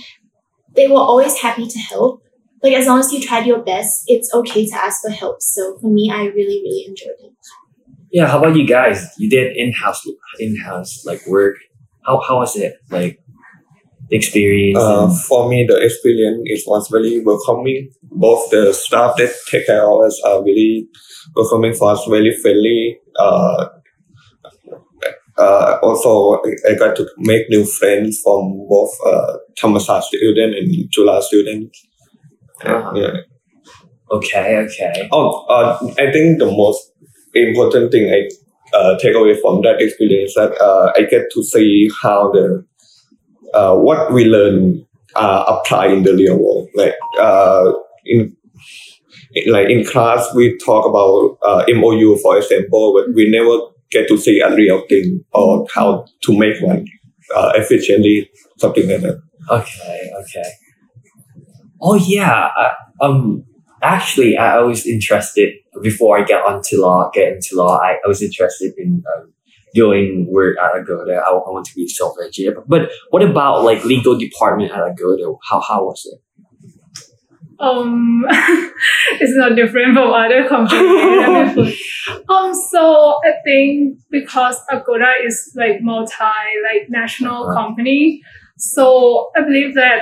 they 0.75 0.87
were 0.87 0.99
always 0.99 1.39
happy 1.39 1.67
to 1.67 1.79
help. 1.79 2.21
Like 2.61 2.73
as 2.73 2.87
long 2.87 2.99
as 2.99 3.11
you 3.11 3.21
tried 3.21 3.45
your 3.45 3.59
best, 3.59 4.03
it's 4.07 4.33
okay 4.33 4.65
to 4.67 4.75
ask 4.75 5.01
for 5.01 5.11
help. 5.11 5.41
So 5.41 5.77
for 5.79 5.91
me, 5.91 6.11
I 6.13 6.25
really, 6.25 6.61
really 6.63 6.85
enjoyed 6.87 7.19
it. 7.19 7.33
Yeah, 8.11 8.27
how 8.27 8.39
about 8.39 8.55
you 8.55 8.65
guys? 8.65 9.13
You 9.17 9.29
did 9.29 9.57
in 9.57 9.73
house 9.73 10.01
in 10.39 10.55
house 10.57 11.03
like 11.05 11.25
work. 11.27 11.57
How 12.05 12.21
how 12.27 12.37
was 12.37 12.55
it 12.55 12.75
like? 12.89 13.19
The 14.09 14.17
experience. 14.17 14.77
Uh, 14.77 15.09
for 15.27 15.49
me, 15.49 15.65
the 15.67 15.77
experience 15.83 16.41
it 16.45 16.61
was 16.67 16.87
very 16.89 17.23
welcoming. 17.23 17.91
Both 18.03 18.51
the 18.51 18.71
staff 18.73 19.15
that 19.17 19.33
take 19.49 19.65
care 19.65 19.89
of 19.89 20.05
us 20.05 20.21
are 20.23 20.43
really 20.43 20.87
welcoming 21.35 21.73
for 21.73 21.91
us, 21.91 22.05
very 22.05 22.37
friendly. 22.39 22.99
Uh, 23.17 23.65
uh, 25.37 25.79
also, 25.81 26.41
I 26.69 26.75
got 26.75 26.95
to 26.97 27.07
make 27.17 27.49
new 27.49 27.65
friends 27.65 28.21
from 28.23 28.67
both 28.69 28.95
uh, 29.05 29.37
Thammasat 29.59 30.03
student 30.03 30.55
and 30.55 30.91
Chula 30.91 31.21
student. 31.21 31.75
Ah. 32.63 32.93
Yeah. 32.95 33.17
okay, 34.11 34.57
okay. 34.57 35.09
Oh, 35.11 35.45
uh, 35.47 35.77
I 35.99 36.11
think 36.11 36.39
the 36.39 36.45
most 36.45 36.91
important 37.33 37.91
thing 37.91 38.13
I 38.13 38.29
uh, 38.75 38.97
take 38.99 39.15
away 39.15 39.39
from 39.41 39.61
that 39.63 39.81
experience 39.81 40.33
that 40.35 40.51
uh, 40.61 40.91
I 40.95 41.03
get 41.03 41.23
to 41.33 41.43
see 41.43 41.89
how 42.01 42.31
the 42.31 42.65
uh, 43.53 43.75
what 43.75 44.11
we 44.13 44.25
learn 44.25 44.85
uh, 45.15 45.45
apply 45.47 45.87
in 45.87 46.03
the 46.03 46.13
real 46.13 46.37
world. 46.37 46.69
Like 46.75 46.95
uh, 47.19 47.71
in 48.05 48.35
like 49.47 49.69
in 49.69 49.85
class, 49.85 50.27
we 50.35 50.57
talk 50.57 50.85
about 50.85 51.37
uh, 51.47 51.65
MOU, 51.69 52.17
for 52.17 52.37
example, 52.37 52.93
but 52.93 53.13
we 53.15 53.29
never 53.29 53.57
get 53.91 54.07
to 54.07 54.17
see 54.17 54.39
a 54.39 54.53
real 54.55 54.83
thing 54.89 55.23
or 55.33 55.67
how 55.73 56.05
to 56.23 56.37
make 56.37 56.61
one. 56.61 56.85
uh, 57.35 57.51
efficiently, 57.55 58.29
something 58.57 58.87
like 58.89 59.01
that. 59.01 59.21
Okay, 59.49 60.11
okay. 60.21 60.49
Oh 61.81 61.95
yeah. 61.95 62.49
Um, 63.01 63.45
actually, 63.93 64.37
I, 64.37 64.57
I 64.57 64.61
was 64.61 64.85
interested 64.85 65.53
before 65.81 66.17
I 66.19 66.23
get 66.23 66.41
onto 66.43 66.81
law. 66.81 67.09
Get 67.13 67.33
into 67.33 67.55
law. 67.55 67.77
I, 67.77 67.93
I 68.03 68.07
was 68.07 68.21
interested 68.21 68.73
in 68.77 69.03
um, 69.17 69.33
doing 69.73 70.27
work 70.29 70.57
at 70.57 70.75
Agoda. 70.81 71.15
I, 71.17 71.29
I 71.29 71.51
want 71.51 71.65
to 71.67 71.75
be 71.75 71.83
a 71.85 71.87
software 71.89 72.25
engineer. 72.25 72.55
But 72.67 72.89
what 73.09 73.21
about 73.23 73.63
like 73.63 73.83
legal 73.85 74.17
department 74.17 74.71
at 74.71 74.79
Agoda? 74.79 75.25
How 75.49 75.59
how 75.61 75.85
was 75.85 76.05
it? 76.11 76.19
um 77.57 78.25
it's 79.21 79.33
not 79.37 79.55
different 79.55 79.93
from 79.93 80.11
other 80.11 80.47
companies. 80.47 81.79
um 82.29 82.53
so 82.71 83.15
I 83.23 83.31
think 83.45 83.97
because 84.11 84.59
Agoda 84.71 85.11
is 85.23 85.53
like 85.55 85.81
multi 85.81 86.13
like 86.69 86.89
national 86.89 87.47
Uh-huh. 87.47 87.53
company, 87.59 88.21
so 88.57 89.29
I 89.37 89.41
believe 89.41 89.75
that 89.75 89.99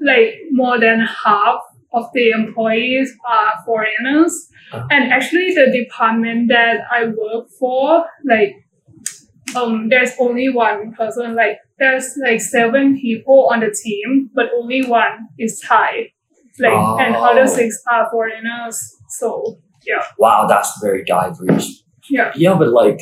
like 0.00 0.34
more 0.50 0.78
than 0.80 1.00
half 1.00 1.60
of 1.92 2.06
the 2.14 2.30
employees 2.30 3.12
are 3.28 3.52
foreigners. 3.64 4.48
Uh-huh. 4.72 4.86
And 4.90 5.12
actually 5.12 5.54
the 5.54 5.70
department 5.70 6.48
that 6.48 6.80
I 6.90 7.06
work 7.06 7.48
for, 7.58 8.04
like 8.24 8.54
um 9.54 9.88
there's 9.88 10.12
only 10.18 10.48
one 10.48 10.92
person, 10.92 11.34
like 11.34 11.58
there's 11.78 12.14
like 12.24 12.40
seven 12.40 12.98
people 12.98 13.48
on 13.52 13.60
the 13.60 13.70
team, 13.84 14.30
but 14.34 14.46
only 14.56 14.84
one 14.84 15.28
is 15.38 15.60
Thai 15.60 16.12
like 16.58 16.72
and 16.72 17.14
Oh. 17.16 17.24
other 17.24 17.46
six 17.46 17.82
are 17.90 18.08
foreigners. 18.10 18.78
So 19.10 19.58
yeah, 19.86 20.02
Wow, 20.18 20.46
that's 20.48 20.72
very 20.82 21.04
diverse. 21.04 21.84
yeah, 22.10 22.32
Yeah, 22.34 22.54
but 22.58 22.68
like, 22.68 22.98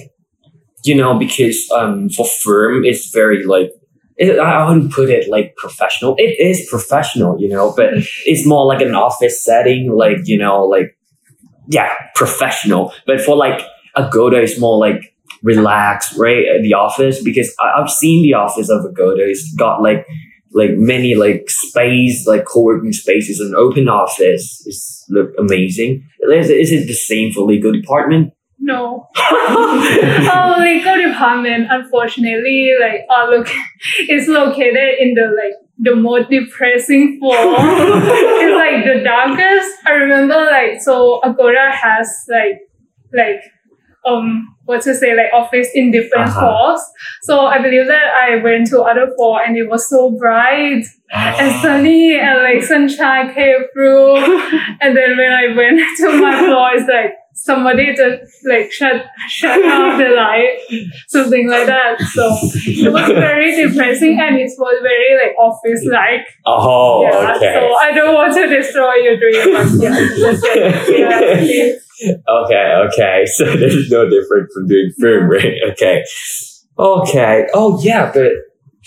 you 0.85 0.95
know, 0.97 1.19
because 1.19 1.71
um, 1.71 2.09
for 2.11 2.27
firm, 2.27 2.85
it's 2.85 3.11
very 3.11 3.45
like, 3.45 3.71
it, 4.17 4.39
I 4.39 4.67
wouldn't 4.67 4.93
put 4.93 5.11
it 5.11 5.29
like 5.29 5.57
professional. 5.57 6.15
It 6.19 6.39
is 6.39 6.69
professional, 6.69 7.41
you 7.41 7.49
know, 7.49 7.73
but 7.77 7.91
it's 8.27 8.47
more 8.47 8.67
like 8.67 8.81
an 8.81 8.95
office 8.95 9.43
setting, 9.43 9.91
like 9.93 10.19
you 10.25 10.39
know, 10.39 10.65
like 10.65 10.97
yeah, 11.69 11.93
professional. 12.15 12.93
But 13.07 13.21
for 13.21 13.37
like 13.37 13.63
Agoda, 13.97 14.37
it's 14.43 14.59
more 14.61 14.79
like 14.79 15.15
relaxed, 15.43 16.17
right? 16.17 16.45
At 16.47 16.63
the 16.63 16.75
office 16.75 17.23
because 17.23 17.55
I, 17.61 17.81
I've 17.81 17.91
seen 17.91 18.23
the 18.23 18.35
office 18.35 18.69
of 18.69 18.85
Agoda. 18.85 19.23
It's 19.23 19.53
got 19.55 19.83
like 19.83 20.07
like 20.53 20.71
many 20.75 21.15
like 21.17 21.51
space, 21.51 22.27
like 22.27 22.45
co-working 22.45 22.93
spaces, 22.93 23.41
an 23.41 23.55
open 23.57 23.89
office. 23.89 24.63
It's 24.67 25.05
look 25.09 25.31
amazing. 25.39 26.07
Is, 26.21 26.49
is 26.49 26.73
it 26.73 26.87
the 26.87 26.95
same 26.95 27.33
for 27.33 27.41
legal 27.41 27.73
department? 27.73 28.33
No. 28.59 29.09
oh, 29.17 30.57
legal 30.61 30.97
department, 31.11 31.67
unfortunately, 31.71 32.73
like 32.81 33.01
are 33.11 33.31
look, 33.31 33.49
is 34.09 34.29
located 34.29 34.99
in 35.01 35.15
the 35.15 35.27
like 35.37 35.55
the 35.79 35.97
most 35.97 36.31
depressing 36.31 37.19
floor. 37.19 37.35
it's 37.37 38.57
like 38.57 38.85
the 38.85 39.03
darkest. 39.05 39.77
I 39.87 39.93
remember 39.93 40.37
like 40.37 40.81
so 40.81 41.21
Agoda 41.25 41.71
has 41.73 42.09
like 42.29 42.61
like 43.13 43.43
um 44.07 44.49
what 44.67 44.81
to 44.83 44.95
say 44.95 45.15
like 45.15 45.33
office 45.35 45.69
in 45.75 45.91
different 45.91 46.29
Uh-huh. 46.29 46.41
floors. 46.41 46.81
So 47.23 47.47
I 47.47 47.59
believe 47.61 47.87
that 47.89 48.05
I 48.15 48.37
went 48.37 48.69
to 48.69 48.81
other 48.83 49.13
floor 49.17 49.43
and 49.45 49.57
it 49.59 49.69
was 49.69 49.89
so 49.89 50.11
bright. 50.13 50.85
and 51.13 51.61
sunny 51.61 52.19
and 52.19 52.43
like 52.43 52.63
sunshine 52.63 53.35
came 53.35 53.65
through. 53.75 54.17
and 54.81 54.97
then 54.97 55.17
when 55.19 55.33
I 55.33 55.55
went 55.55 55.81
to 55.99 56.21
my 56.21 56.39
floor, 56.39 56.71
it's 56.75 56.89
like 56.89 57.15
somebody 57.45 57.95
just 57.95 58.23
like 58.49 58.73
shut 58.73 59.05
shut 59.29 59.61
off 59.63 59.99
the 59.99 60.09
light, 60.17 60.57
something 61.09 61.49
like 61.49 61.67
that. 61.67 62.01
So 62.01 62.37
it 62.67 62.91
was 62.91 63.09
very 63.09 63.55
depressing 63.55 64.19
and 64.19 64.37
it 64.37 64.51
was 64.59 64.79
very 64.83 65.11
like 65.21 65.37
office 65.39 65.85
like. 65.91 66.27
Oh, 66.47 67.03
yeah. 67.03 67.37
okay. 67.37 67.55
So 67.55 67.75
I 67.75 67.93
don't 67.93 68.15
want 68.15 68.35
to 68.35 68.47
destroy 68.47 68.95
your 68.95 69.19
dream, 69.19 69.81
yeah. 69.81 70.01
Yeah. 70.89 71.73
okay, 72.29 72.67
okay. 72.89 73.25
So 73.35 73.45
there's 73.45 73.91
no 73.91 74.09
difference 74.09 74.53
from 74.55 74.67
doing 74.67 74.93
film, 74.99 75.29
right? 75.29 75.55
Okay. 75.73 76.03
Okay. 76.79 77.47
Oh 77.53 77.81
yeah, 77.83 78.11
but 78.13 78.33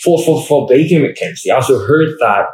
for 0.02 0.20
for 0.22 0.42
for 0.42 0.66
Baker 0.66 0.96
McKenzie, 0.96 1.52
I 1.52 1.56
also 1.56 1.78
heard 1.86 2.10
that 2.20 2.46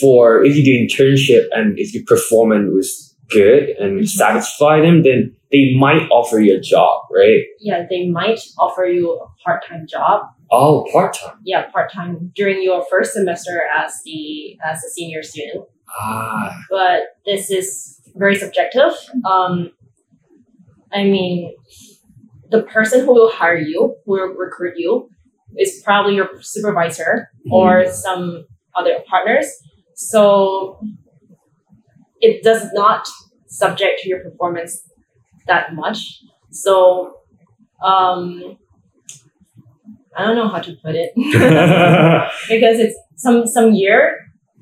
for 0.00 0.44
if 0.44 0.56
you 0.56 0.64
do 0.64 0.72
internship 0.72 1.46
and 1.52 1.78
if 1.78 1.94
your 1.94 2.02
performance 2.04 2.70
was 2.74 3.15
good 3.30 3.70
and 3.78 4.08
satisfy 4.08 4.80
them, 4.80 5.02
then 5.02 5.34
they 5.52 5.74
might 5.78 6.08
offer 6.10 6.38
you 6.40 6.56
a 6.56 6.60
job, 6.60 7.02
right? 7.14 7.42
Yeah, 7.60 7.84
they 7.88 8.08
might 8.08 8.40
offer 8.58 8.84
you 8.84 9.12
a 9.12 9.26
part 9.44 9.64
time 9.66 9.86
job. 9.88 10.22
Oh, 10.50 10.86
part 10.92 11.14
time. 11.14 11.38
Yeah, 11.44 11.68
part 11.70 11.92
time 11.92 12.32
during 12.34 12.62
your 12.62 12.84
first 12.90 13.12
semester 13.14 13.62
as 13.76 13.92
the 14.04 14.56
as 14.64 14.82
a 14.84 14.90
senior 14.90 15.22
student. 15.22 15.64
Ah, 16.00 16.56
But 16.70 17.16
this 17.24 17.50
is 17.50 18.00
very 18.16 18.36
subjective. 18.36 18.92
Um, 19.24 19.70
I 20.92 21.04
mean, 21.04 21.54
the 22.50 22.62
person 22.62 23.04
who 23.04 23.12
will 23.14 23.30
hire 23.30 23.56
you, 23.58 23.96
who 24.04 24.12
will 24.12 24.28
recruit 24.34 24.74
you, 24.76 25.08
is 25.58 25.82
probably 25.84 26.14
your 26.16 26.28
supervisor 26.42 27.30
or 27.50 27.86
some 27.90 28.46
other 28.74 28.98
partners. 29.08 29.46
So 29.94 30.78
it 32.20 32.42
does 32.42 32.72
not 32.72 33.08
subject 33.46 34.00
to 34.02 34.08
your 34.08 34.20
performance 34.20 34.82
that 35.46 35.74
much. 35.74 36.22
So 36.50 37.18
um, 37.84 38.58
I 40.16 40.24
don't 40.24 40.36
know 40.36 40.48
how 40.48 40.60
to 40.60 40.72
put 40.82 40.94
it 40.94 41.12
because 42.48 42.78
it's 42.78 42.98
some 43.16 43.46
some 43.46 43.72
year 43.74 44.16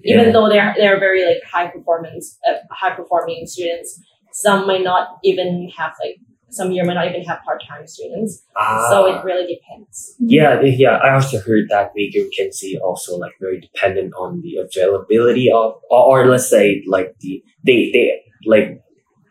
even 0.04 0.26
Yeah. 0.26 0.32
though 0.32 0.48
they're 0.48 0.74
they're 0.76 0.98
very 0.98 1.24
like 1.24 1.42
high 1.50 1.68
performance 1.68 2.38
uh, 2.48 2.54
high 2.70 2.94
performing 2.94 3.46
students 3.46 4.00
some 4.32 4.66
might 4.66 4.82
not 4.82 5.18
even 5.22 5.70
have 5.76 5.92
like 6.04 6.16
some 6.54 6.70
year 6.72 6.84
might 6.84 6.94
not 6.94 7.08
even 7.08 7.22
have 7.30 7.38
part-time 7.44 7.86
students 7.86 8.32
ah. 8.56 8.86
so 8.90 8.96
it 9.12 9.24
really 9.28 9.46
depends 9.54 10.14
Yeah, 10.20 10.60
yeah. 10.62 10.96
I 11.06 11.14
also 11.14 11.36
heard 11.46 11.64
that 11.70 11.92
Baker 11.94 12.20
McKenzie 12.26 12.74
also 12.86 13.16
like 13.24 13.32
very 13.40 13.58
dependent 13.60 14.12
on 14.24 14.40
the 14.44 14.52
availability 14.64 15.50
of, 15.50 15.68
or, 15.90 16.02
or 16.20 16.26
let's 16.32 16.48
say 16.48 16.82
like 16.86 17.08
the 17.20 17.42
they 17.66 17.90
they 17.94 18.04
like 18.46 18.66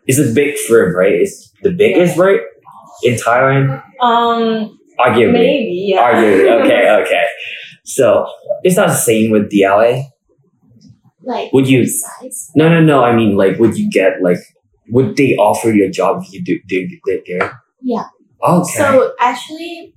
it's 0.06 0.18
a 0.18 0.32
big 0.34 0.56
firm, 0.68 0.94
right? 0.94 1.12
It's 1.24 1.50
the 1.62 1.72
biggest, 1.72 2.18
right, 2.18 2.40
in 3.02 3.14
Thailand. 3.14 3.82
um 4.02 4.78
Arguably, 5.00 5.32
maybe 5.32 5.76
yeah 5.90 6.02
arguably. 6.06 6.48
Okay, 6.64 6.82
okay. 7.02 7.24
So 7.84 8.26
it's 8.62 8.76
not 8.76 8.88
the 8.88 8.94
same 9.10 9.30
with 9.34 9.50
DLA? 9.50 9.92
Like 11.22 11.52
Would 11.54 11.68
you- 11.68 11.86
size? 11.86 12.50
No, 12.54 12.68
no, 12.68 12.80
no. 12.80 13.02
I 13.02 13.14
mean, 13.16 13.36
like, 13.36 13.58
would 13.58 13.76
you 13.78 13.90
get 13.90 14.20
like, 14.22 14.38
would 14.90 15.16
they 15.16 15.34
offer 15.36 15.70
you 15.70 15.86
a 15.86 15.90
job 15.90 16.22
if 16.22 16.32
you 16.32 16.42
do 16.44 16.58
do 16.68 16.88
do 16.88 17.22
there? 17.26 17.60
Yeah. 17.80 18.04
Okay. 18.42 18.78
So 18.78 19.14
actually, 19.20 19.94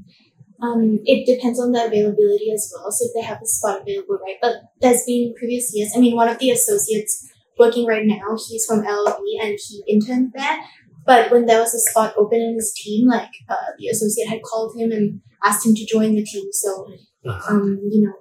um, 0.61 0.99
it 1.05 1.25
depends 1.25 1.59
on 1.59 1.71
the 1.71 1.85
availability 1.85 2.51
as 2.53 2.71
well. 2.73 2.91
So 2.91 3.05
if 3.05 3.11
they 3.13 3.27
have 3.27 3.41
a 3.41 3.45
spot 3.45 3.81
available, 3.81 4.19
right? 4.25 4.37
But 4.41 4.53
there's 4.81 5.03
been 5.05 5.33
previous 5.37 5.71
years. 5.75 5.91
I 5.95 5.99
mean, 5.99 6.15
one 6.15 6.29
of 6.29 6.39
the 6.39 6.51
associates 6.51 7.27
working 7.59 7.85
right 7.85 8.05
now, 8.05 8.37
he's 8.47 8.65
from 8.65 8.83
LLB 8.83 9.21
and 9.41 9.57
he 9.67 9.83
interned 9.87 10.31
there. 10.33 10.59
But 11.05 11.31
when 11.31 11.45
there 11.45 11.59
was 11.61 11.73
a 11.73 11.79
spot 11.79 12.13
open 12.17 12.39
in 12.41 12.55
his 12.55 12.73
team, 12.73 13.07
like 13.07 13.31
uh, 13.49 13.55
the 13.77 13.87
associate 13.87 14.27
had 14.27 14.41
called 14.41 14.77
him 14.77 14.91
and 14.91 15.21
asked 15.43 15.65
him 15.65 15.73
to 15.75 15.85
join 15.85 16.15
the 16.15 16.23
team. 16.23 16.47
So, 16.51 16.87
Uh-huh. 17.25 17.55
um, 17.55 17.79
you 17.91 18.01
know, 18.03 18.13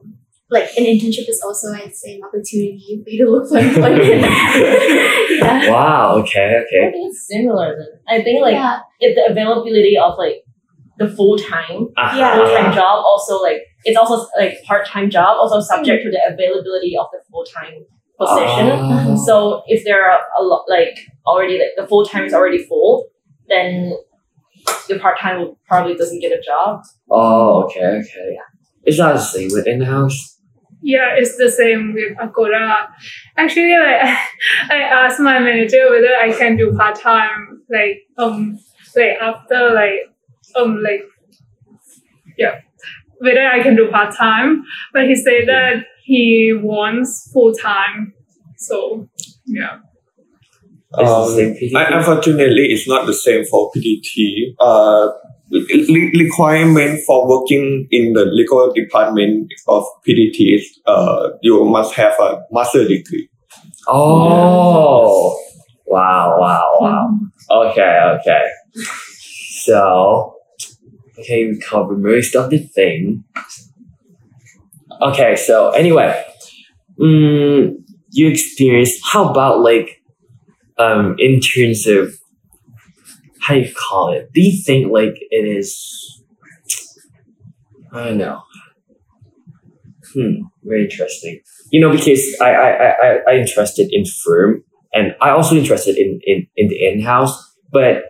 like 0.50 0.68
an 0.76 0.84
internship 0.84 1.28
is 1.28 1.42
also, 1.44 1.72
I'd 1.72 1.94
say, 1.94 2.14
an 2.16 2.20
opportunity 2.24 3.02
for 3.02 3.10
you 3.10 3.24
to 3.24 3.30
look 3.30 3.48
for 3.48 3.58
employment. 3.58 4.04
yeah. 4.22 5.70
wow. 5.70 6.16
Okay. 6.20 6.62
Okay. 6.62 6.80
I 6.82 6.86
Okay. 6.86 6.90
think 6.92 7.08
it's 7.10 7.26
similar 7.26 7.76
then 7.78 7.88
I 8.08 8.22
think 8.22 8.42
like 8.42 8.54
yeah. 8.54 8.80
it, 9.00 9.14
the 9.14 9.30
availability 9.30 9.96
of 9.98 10.16
like 10.18 10.44
the 10.98 11.08
full-time 11.08 11.88
Uh-huh. 11.96 12.16
Yeah. 12.18 12.36
full-time 12.36 12.72
job 12.72 13.04
also 13.04 13.42
like 13.42 13.58
it's 13.84 13.98
also 13.98 14.26
like 14.38 14.54
part-time 14.64 15.10
job 15.10 15.36
also 15.40 15.60
subject 15.60 16.04
to 16.04 16.10
the 16.10 16.20
availability 16.32 16.96
of 16.96 17.06
the 17.12 17.18
full-time 17.30 17.84
position 18.18 18.70
Ah. 18.72 19.14
So 19.26 19.62
if 19.66 19.84
there 19.84 20.02
are 20.10 20.20
a 20.38 20.42
lot 20.42 20.64
like 20.68 20.96
already 21.26 21.58
like 21.58 21.74
the 21.76 21.86
full 21.86 22.04
time 22.06 22.24
is 22.24 22.32
already 22.32 22.64
full, 22.64 23.08
then 23.48 23.92
the 24.88 24.98
part 24.98 25.18
time 25.20 25.54
probably 25.68 25.94
doesn't 25.96 26.20
get 26.20 26.32
a 26.32 26.40
job. 26.40 26.80
Oh, 27.10 27.64
okay, 27.64 27.84
okay. 28.00 28.30
Yeah. 28.32 28.40
Is 28.86 28.96
that 28.98 29.12
the 29.14 29.18
same 29.20 29.50
with 29.52 29.66
in 29.66 29.82
house? 29.82 30.35
Yeah, 30.82 31.14
it's 31.16 31.36
the 31.36 31.50
same 31.50 31.94
with 31.94 32.16
Agoda. 32.18 32.88
Actually, 33.36 33.76
like 33.76 34.02
I 34.70 34.76
asked 34.82 35.20
my 35.20 35.38
manager 35.38 35.90
whether 35.90 36.14
I 36.16 36.32
can 36.36 36.56
do 36.56 36.74
part 36.76 36.98
time, 37.00 37.62
like 37.70 38.06
um, 38.18 38.58
like 38.94 39.18
after 39.20 39.70
like 39.74 40.14
um, 40.54 40.82
like 40.82 41.02
yeah, 42.38 42.60
whether 43.18 43.46
I 43.46 43.62
can 43.62 43.76
do 43.76 43.90
part 43.90 44.14
time. 44.14 44.64
But 44.92 45.04
he 45.08 45.14
said 45.16 45.48
that 45.48 45.86
he 46.04 46.52
wants 46.54 47.30
full 47.32 47.52
time. 47.52 48.14
So 48.58 49.08
yeah, 49.46 49.78
It's 50.98 51.10
Um, 51.10 51.34
same 51.34 51.54
PTT? 51.54 51.74
I, 51.76 51.98
unfortunately, 51.98 52.66
it's 52.72 52.88
not 52.88 53.06
the 53.06 53.14
same 53.14 53.44
for 53.44 53.70
PTT. 53.72 54.54
Uh, 54.58 55.08
re- 55.50 56.12
requirement 56.14 57.00
for 57.06 57.28
working 57.28 57.86
in 57.90 58.12
the 58.12 58.24
legal 58.24 58.72
department 58.72 59.52
of 59.68 59.84
PTT 60.06 60.56
is 60.56 60.80
uh, 60.86 61.30
you 61.42 61.64
must 61.64 61.94
have 61.94 62.14
a 62.20 62.42
master 62.50 62.86
degree. 62.86 63.28
Oh, 63.88 65.38
wow, 65.86 66.36
wow, 66.38 66.76
wow. 66.80 67.18
Okay, 67.50 68.00
okay. 68.18 68.44
So, 69.62 70.34
okay, 71.18 71.46
we 71.46 71.60
covered 71.60 71.98
most 71.98 72.34
of 72.34 72.50
the 72.50 72.58
thing. 72.58 73.24
Okay, 75.00 75.36
so 75.36 75.70
anyway, 75.70 76.24
mm, 76.98 77.74
you 78.10 78.28
experienced. 78.28 79.00
How 79.04 79.28
about 79.28 79.60
like, 79.60 80.02
um, 80.78 81.16
in 81.18 81.40
terms 81.40 81.86
of 81.86 82.14
how 83.46 83.54
do 83.54 83.60
you 83.60 83.72
call 83.72 84.12
it? 84.12 84.28
Do 84.34 84.40
you 84.40 84.60
think 84.60 84.90
like 84.90 85.14
it 85.30 85.46
is? 85.46 86.20
I 87.92 88.06
don't 88.06 88.18
know. 88.18 88.42
Hmm, 90.12 90.46
very 90.64 90.84
interesting. 90.84 91.40
You 91.70 91.80
know, 91.80 91.92
because 91.92 92.22
I 92.40 92.50
I 92.50 92.88
I 92.88 93.18
I 93.28 93.36
interested 93.36 93.88
in 93.92 94.04
firm, 94.04 94.64
and 94.92 95.14
I 95.20 95.30
also 95.30 95.54
interested 95.54 95.96
in 95.96 96.18
in 96.24 96.48
in 96.56 96.68
the 96.68 96.86
in 96.86 97.00
house. 97.02 97.34
But 97.70 98.02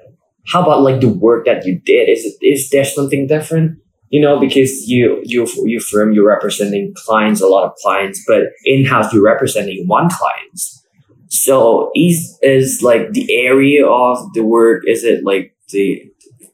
how 0.50 0.62
about 0.62 0.80
like 0.80 1.02
the 1.02 1.10
work 1.10 1.44
that 1.44 1.66
you 1.66 1.80
did? 1.84 2.08
Is 2.08 2.24
it 2.24 2.34
is 2.40 2.70
there 2.70 2.86
something 2.86 3.26
different? 3.26 3.78
You 4.08 4.22
know, 4.22 4.40
because 4.40 4.88
you 4.88 5.20
you 5.22 5.46
you 5.66 5.80
firm 5.80 6.12
you're 6.12 6.26
representing 6.26 6.94
clients, 6.96 7.42
a 7.42 7.46
lot 7.46 7.66
of 7.66 7.74
clients, 7.82 8.24
but 8.26 8.44
in 8.64 8.86
house 8.86 9.12
you're 9.12 9.22
representing 9.22 9.86
one 9.86 10.08
clients. 10.08 10.82
So 11.28 11.90
is 11.94 12.38
is 12.42 12.82
like 12.82 13.12
the 13.12 13.34
area 13.34 13.86
of 13.86 14.32
the 14.34 14.42
work? 14.44 14.82
Is 14.86 15.04
it 15.04 15.24
like 15.24 15.54
the 15.70 16.02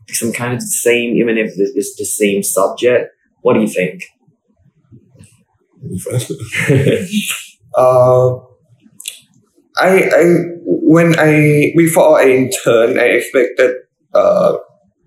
some 0.09 0.33
kind 0.33 0.55
of 0.55 0.61
the 0.61 0.67
same, 0.67 1.17
even 1.17 1.39
if 1.39 1.53
it's 1.57 1.97
the 1.97 2.05
same 2.05 2.43
subject? 2.43 3.11
What 3.43 3.55
do 3.55 3.61
you 3.61 3.69
think? 3.69 4.05
uh, 7.77 8.37
I 9.79 10.09
I 10.09 10.25
when 10.57 11.19
I 11.19 11.73
before 11.77 12.21
I 12.21 12.31
intern, 12.31 12.99
I 12.99 13.05
expected 13.19 13.77
uh, 14.15 14.57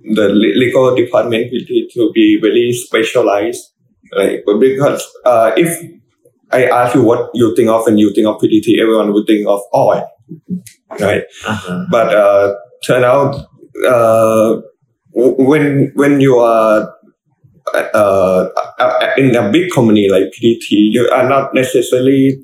the 0.04 0.30
legal 0.30 0.96
department 0.96 1.52
to 1.52 2.12
be 2.14 2.40
very 2.42 2.74
specialized, 2.74 3.72
like 4.12 4.44
because 4.60 5.06
uh, 5.26 5.52
if 5.56 5.82
I 6.56 6.66
ask 6.80 6.96
you 6.96 7.04
what 7.04 7.30
you 7.34 7.56
think 7.56 7.70
of 7.70 7.86
when 7.86 7.98
you 7.98 8.14
think 8.14 8.28
of 8.28 8.40
PTT, 8.42 8.80
everyone 8.82 9.14
would 9.14 9.28
think 9.28 9.48
of 9.48 9.60
oil, 9.74 10.04
right? 11.00 11.24
Uh-huh. 11.48 11.86
But 11.92 12.14
uh, 12.16 12.54
turn 12.86 13.04
out 13.04 13.36
uh, 13.88 14.62
when 15.14 15.92
when 15.96 16.20
you 16.22 16.38
are 16.40 16.94
uh, 17.74 18.50
in 19.18 19.36
a 19.36 19.52
big 19.52 19.72
company 19.72 20.08
like 20.10 20.32
PTT, 20.34 20.68
you 20.96 21.10
are 21.10 21.28
not 21.28 21.54
necessarily 21.54 22.40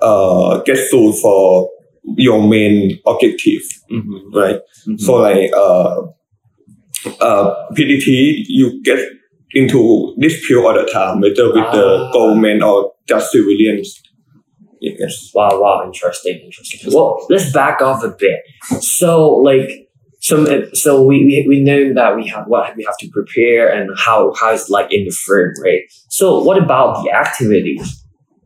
uh, 0.00 0.58
get 0.62 0.78
sued 0.78 1.14
for 1.16 1.68
your 2.16 2.40
main 2.46 2.98
objective, 3.06 3.62
Mhm. 3.90 4.32
right? 4.34 4.60
Mhm. 4.86 5.00
So 5.00 5.14
like 5.16 5.50
uh, 5.56 6.02
uh, 7.20 7.54
PTT, 7.74 8.44
you 8.48 8.82
get 8.82 8.98
into 9.54 10.14
dispute 10.18 10.64
all 10.64 10.74
the 10.74 10.84
time, 10.90 11.20
whether 11.20 11.46
with 11.52 11.70
the 11.72 11.86
Ah. 11.86 12.12
government 12.12 12.62
or 12.62 12.92
just 13.06 13.34
Williams. 13.34 14.00
Yes. 14.80 15.30
Wow, 15.34 15.60
wow, 15.60 15.82
interesting, 15.84 16.40
interesting. 16.44 16.92
Well, 16.92 17.24
let's 17.30 17.52
back 17.52 17.80
off 17.80 18.04
a 18.04 18.10
bit. 18.18 18.40
So, 18.82 19.30
like, 19.30 19.88
some, 20.20 20.46
uh, 20.46 20.74
so 20.74 21.02
we, 21.02 21.24
we, 21.24 21.46
we 21.48 21.60
know 21.60 21.94
that 21.94 22.16
we 22.16 22.28
have 22.28 22.46
what 22.46 22.76
we 22.76 22.84
have 22.84 22.96
to 22.98 23.08
prepare 23.08 23.72
and 23.72 23.90
how 23.96 24.32
how 24.38 24.52
it's 24.52 24.68
like 24.68 24.92
in 24.92 25.04
the 25.04 25.10
firm, 25.10 25.54
right? 25.62 25.80
So, 26.08 26.42
what 26.42 26.62
about 26.62 27.02
the 27.02 27.12
activities? 27.12 28.04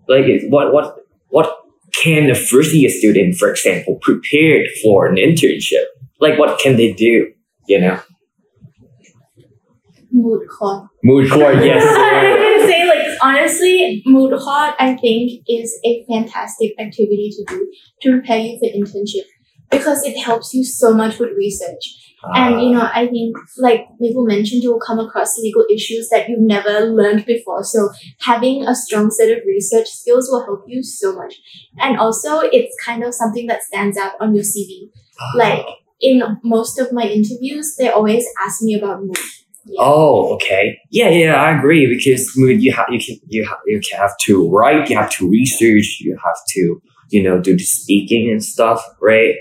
Like, 0.08 0.24
what 0.48 0.72
what 0.72 0.96
what 1.28 1.56
can 1.92 2.30
a 2.30 2.34
first 2.34 2.74
year 2.74 2.88
student, 2.90 3.36
for 3.36 3.50
example, 3.50 3.98
prepare 4.00 4.64
for 4.82 5.06
an 5.06 5.16
internship? 5.16 5.84
Like, 6.20 6.38
what 6.38 6.58
can 6.60 6.76
they 6.76 6.92
do? 6.92 7.32
You 7.66 7.80
know, 7.80 8.00
Moot 10.10 10.48
court. 10.48 10.88
moot 11.02 11.30
court, 11.30 11.64
yes. 11.64 12.44
honestly, 13.28 14.02
moot 14.06 14.30
court, 14.40 14.74
I 14.78 14.96
think, 14.96 15.42
is 15.48 15.78
a 15.84 16.04
fantastic 16.08 16.72
activity 16.78 17.30
to 17.36 17.44
do 17.48 17.72
to 18.02 18.10
prepare 18.12 18.38
you 18.38 18.58
for 18.58 18.66
internship 18.66 19.26
because 19.70 20.02
it 20.04 20.18
helps 20.18 20.54
you 20.54 20.64
so 20.64 20.94
much 20.94 21.18
with 21.18 21.30
research. 21.36 21.84
And 22.34 22.60
you 22.60 22.70
know, 22.70 22.88
I 22.92 23.06
think 23.06 23.36
like 23.58 23.86
Maple 24.00 24.26
mentioned, 24.26 24.62
you 24.64 24.72
will 24.72 24.80
come 24.80 24.98
across 24.98 25.38
legal 25.38 25.64
issues 25.70 26.08
that 26.08 26.28
you've 26.28 26.40
never 26.40 26.80
learned 26.80 27.24
before. 27.26 27.62
So 27.62 27.90
having 28.20 28.66
a 28.66 28.74
strong 28.74 29.10
set 29.10 29.30
of 29.30 29.44
research 29.46 29.86
skills 29.86 30.28
will 30.28 30.44
help 30.44 30.64
you 30.66 30.82
so 30.82 31.14
much. 31.14 31.36
And 31.78 31.96
also, 31.96 32.40
it's 32.40 32.74
kind 32.84 33.04
of 33.04 33.14
something 33.14 33.46
that 33.46 33.62
stands 33.62 33.96
out 33.96 34.14
on 34.20 34.34
your 34.34 34.42
CV. 34.42 34.90
Ah. 35.20 35.32
Like 35.36 35.66
in 36.00 36.22
most 36.42 36.78
of 36.80 36.92
my 36.92 37.04
interviews, 37.04 37.76
they 37.78 37.88
always 37.88 38.26
ask 38.44 38.62
me 38.62 38.74
about 38.74 39.02
moot. 39.02 39.18
Yeah. 39.68 39.80
Oh, 39.82 40.34
okay. 40.34 40.78
Yeah, 40.90 41.10
yeah, 41.10 41.34
I 41.34 41.56
agree 41.56 41.86
because 41.86 42.32
moot 42.36 42.60
you 42.60 42.72
have 42.72 42.86
you 42.88 42.98
can 42.98 43.16
you 43.28 43.44
have 43.44 43.58
you 43.66 43.80
can 43.80 44.00
have 44.00 44.16
to 44.22 44.48
write, 44.50 44.88
you 44.88 44.96
have 44.96 45.10
to 45.10 45.28
research, 45.28 45.98
you 46.00 46.16
have 46.24 46.36
to 46.54 46.80
you 47.10 47.22
know 47.22 47.38
do 47.40 47.52
the 47.52 47.64
speaking 47.64 48.30
and 48.30 48.42
stuff, 48.42 48.82
right? 49.00 49.34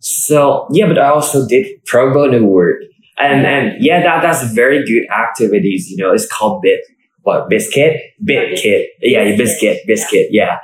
So 0.00 0.68
yeah, 0.70 0.86
but 0.86 0.98
I 0.98 1.08
also 1.08 1.48
did 1.48 1.66
pro 1.86 2.12
bono 2.12 2.44
work, 2.44 2.82
and 3.18 3.46
and 3.46 3.82
yeah, 3.82 4.02
that 4.02 4.20
that's 4.20 4.52
very 4.52 4.84
good 4.84 5.08
activities. 5.10 5.88
You 5.90 5.96
know, 5.96 6.12
it's 6.12 6.30
called 6.30 6.60
bit 6.62 6.80
what 7.22 7.48
biscuit 7.48 8.00
bit 8.22 8.58
kit. 8.60 8.90
Yeah, 9.00 9.36
biscuit 9.36 9.80
biscuit. 9.86 10.28
Yeah, 10.30 10.58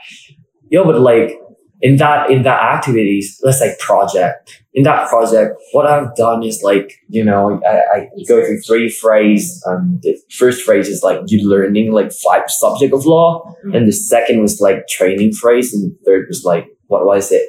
yeah, 0.70 0.82
but 0.84 1.00
like 1.00 1.38
in 1.80 1.96
that 1.96 2.30
in 2.30 2.42
that 2.42 2.62
activities, 2.62 3.40
let's 3.42 3.58
say 3.58 3.74
project. 3.80 4.61
In 4.74 4.84
that 4.84 5.08
project, 5.10 5.60
what 5.72 5.86
I've 5.86 6.14
done 6.16 6.42
is 6.42 6.62
like 6.62 6.92
you 7.08 7.22
know 7.24 7.60
I, 7.66 7.76
I 7.94 8.08
go 8.26 8.44
through 8.44 8.60
three 8.62 8.88
phrases. 8.88 9.62
Um, 9.68 10.00
the 10.02 10.16
first 10.30 10.62
phrase 10.62 10.88
is 10.88 11.02
like 11.02 11.20
you 11.26 11.46
learning 11.48 11.92
like 11.92 12.10
five 12.12 12.44
subject 12.48 12.94
of 12.94 13.04
law, 13.04 13.54
and 13.74 13.86
the 13.86 13.92
second 13.92 14.40
was 14.40 14.60
like 14.60 14.86
training 14.88 15.32
phrase, 15.32 15.74
and 15.74 15.92
the 15.92 15.96
third 16.06 16.26
was 16.28 16.44
like 16.44 16.66
what 16.86 17.04
was 17.04 17.30
it? 17.32 17.46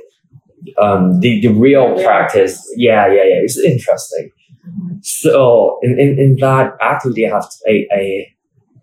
Um, 0.77 1.19
the 1.19 1.41
the 1.41 1.49
real 1.49 1.89
Real 1.89 2.03
practice. 2.03 2.61
Yeah, 2.77 3.07
yeah, 3.07 3.23
yeah. 3.23 3.39
It's 3.43 3.57
interesting. 3.57 4.31
So 5.01 5.79
in, 5.81 5.99
in, 5.99 6.19
in 6.19 6.35
that 6.37 6.73
actually 6.81 7.25
I 7.25 7.29
have 7.29 7.49
to, 7.49 7.57
I, 7.67 7.85
I 7.93 8.25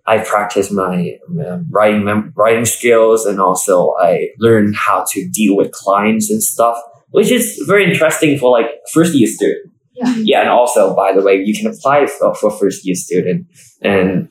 I 0.07 0.25
practice 0.25 0.71
my 0.71 1.19
um, 1.47 1.67
writing 1.71 2.05
mem- 2.05 2.33
writing 2.37 2.65
skills, 2.65 3.27
and 3.27 3.41
also 3.41 3.95
I 4.01 4.29
learn 4.39 4.75
how 4.75 5.05
to 5.13 5.29
deal 5.31 5.57
with 5.57 5.73
clients 5.73 6.31
and 6.31 6.43
stuff, 6.43 6.77
which 7.11 7.31
is 7.31 7.63
very 7.67 7.91
interesting 7.91 8.39
for 8.39 8.51
like 8.51 8.71
first 8.93 9.15
year 9.15 9.27
student. 9.27 9.73
Yeah. 9.95 10.15
Yeah, 10.17 10.41
and 10.41 10.49
also 10.49 10.95
by 10.95 11.13
the 11.13 11.23
way, 11.23 11.43
you 11.45 11.55
can 11.55 11.67
apply 11.67 12.07
for, 12.07 12.35
for 12.35 12.51
first 12.51 12.87
year 12.87 12.95
student. 12.95 13.47
And 13.83 14.31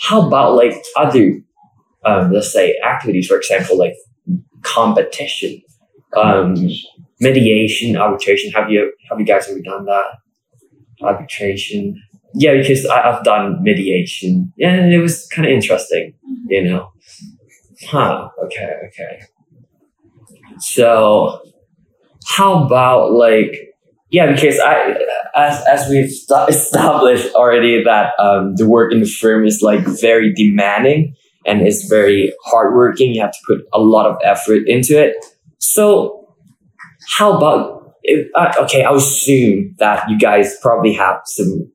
how 0.00 0.26
about 0.26 0.54
like 0.56 0.74
other, 0.96 1.40
um, 2.04 2.32
let's 2.32 2.52
say 2.52 2.78
activities, 2.84 3.26
for 3.26 3.36
example, 3.36 3.78
like 3.78 3.94
competition, 4.62 5.62
um, 6.16 6.56
mediation, 7.20 7.96
arbitration. 7.96 8.50
Have 8.52 8.70
you 8.70 8.92
have 9.10 9.20
you 9.20 9.26
guys 9.26 9.48
ever 9.48 9.60
done 9.60 9.84
that? 9.84 10.06
Arbitration. 11.02 12.00
Yeah, 12.34 12.54
because 12.54 12.84
I, 12.86 13.10
I've 13.10 13.22
done 13.22 13.62
mediation. 13.62 14.52
Yeah, 14.56 14.70
and 14.74 14.92
it 14.92 14.98
was 14.98 15.26
kind 15.28 15.46
of 15.46 15.52
interesting, 15.52 16.14
you 16.48 16.64
know. 16.64 16.90
Huh. 17.86 18.28
Okay. 18.44 18.72
Okay. 18.88 19.20
So, 20.58 21.40
how 22.26 22.64
about 22.64 23.12
like, 23.12 23.74
yeah, 24.10 24.32
because 24.32 24.58
I, 24.60 24.96
as 25.34 25.64
as 25.66 25.88
we've 25.88 26.10
sta- 26.10 26.46
established 26.48 27.34
already 27.34 27.82
that 27.84 28.12
um, 28.18 28.54
the 28.56 28.68
work 28.68 28.92
in 28.92 29.00
the 29.00 29.06
firm 29.06 29.44
is 29.46 29.60
like 29.62 29.84
very 30.00 30.32
demanding 30.34 31.14
and 31.46 31.62
it's 31.62 31.86
very 31.88 32.32
hardworking. 32.44 33.14
You 33.14 33.22
have 33.22 33.32
to 33.32 33.38
put 33.46 33.58
a 33.72 33.80
lot 33.80 34.06
of 34.06 34.16
effort 34.24 34.62
into 34.66 35.00
it. 35.00 35.14
So, 35.58 36.34
how 37.16 37.36
about 37.36 37.94
if, 38.02 38.28
uh, 38.34 38.52
okay? 38.62 38.84
I 38.84 38.90
would 38.90 39.00
assume 39.00 39.74
that 39.78 40.08
you 40.08 40.18
guys 40.18 40.56
probably 40.62 40.94
have 40.94 41.20
some, 41.26 41.70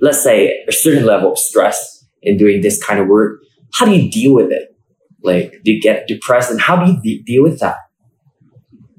let's 0.00 0.22
say, 0.22 0.64
a 0.68 0.72
certain 0.72 1.04
level 1.04 1.32
of 1.32 1.38
stress 1.38 2.04
in 2.22 2.36
doing 2.36 2.60
this 2.60 2.82
kind 2.82 3.00
of 3.00 3.06
work. 3.06 3.40
How 3.74 3.86
do 3.86 3.92
you 3.92 4.10
deal 4.10 4.34
with 4.34 4.50
it? 4.50 4.76
Like, 5.22 5.52
do 5.64 5.72
you 5.72 5.80
get 5.80 6.08
depressed, 6.08 6.50
and 6.50 6.60
how 6.60 6.82
do 6.82 6.92
you 6.92 7.00
de- 7.02 7.22
deal 7.22 7.42
with 7.42 7.60
that? 7.60 7.76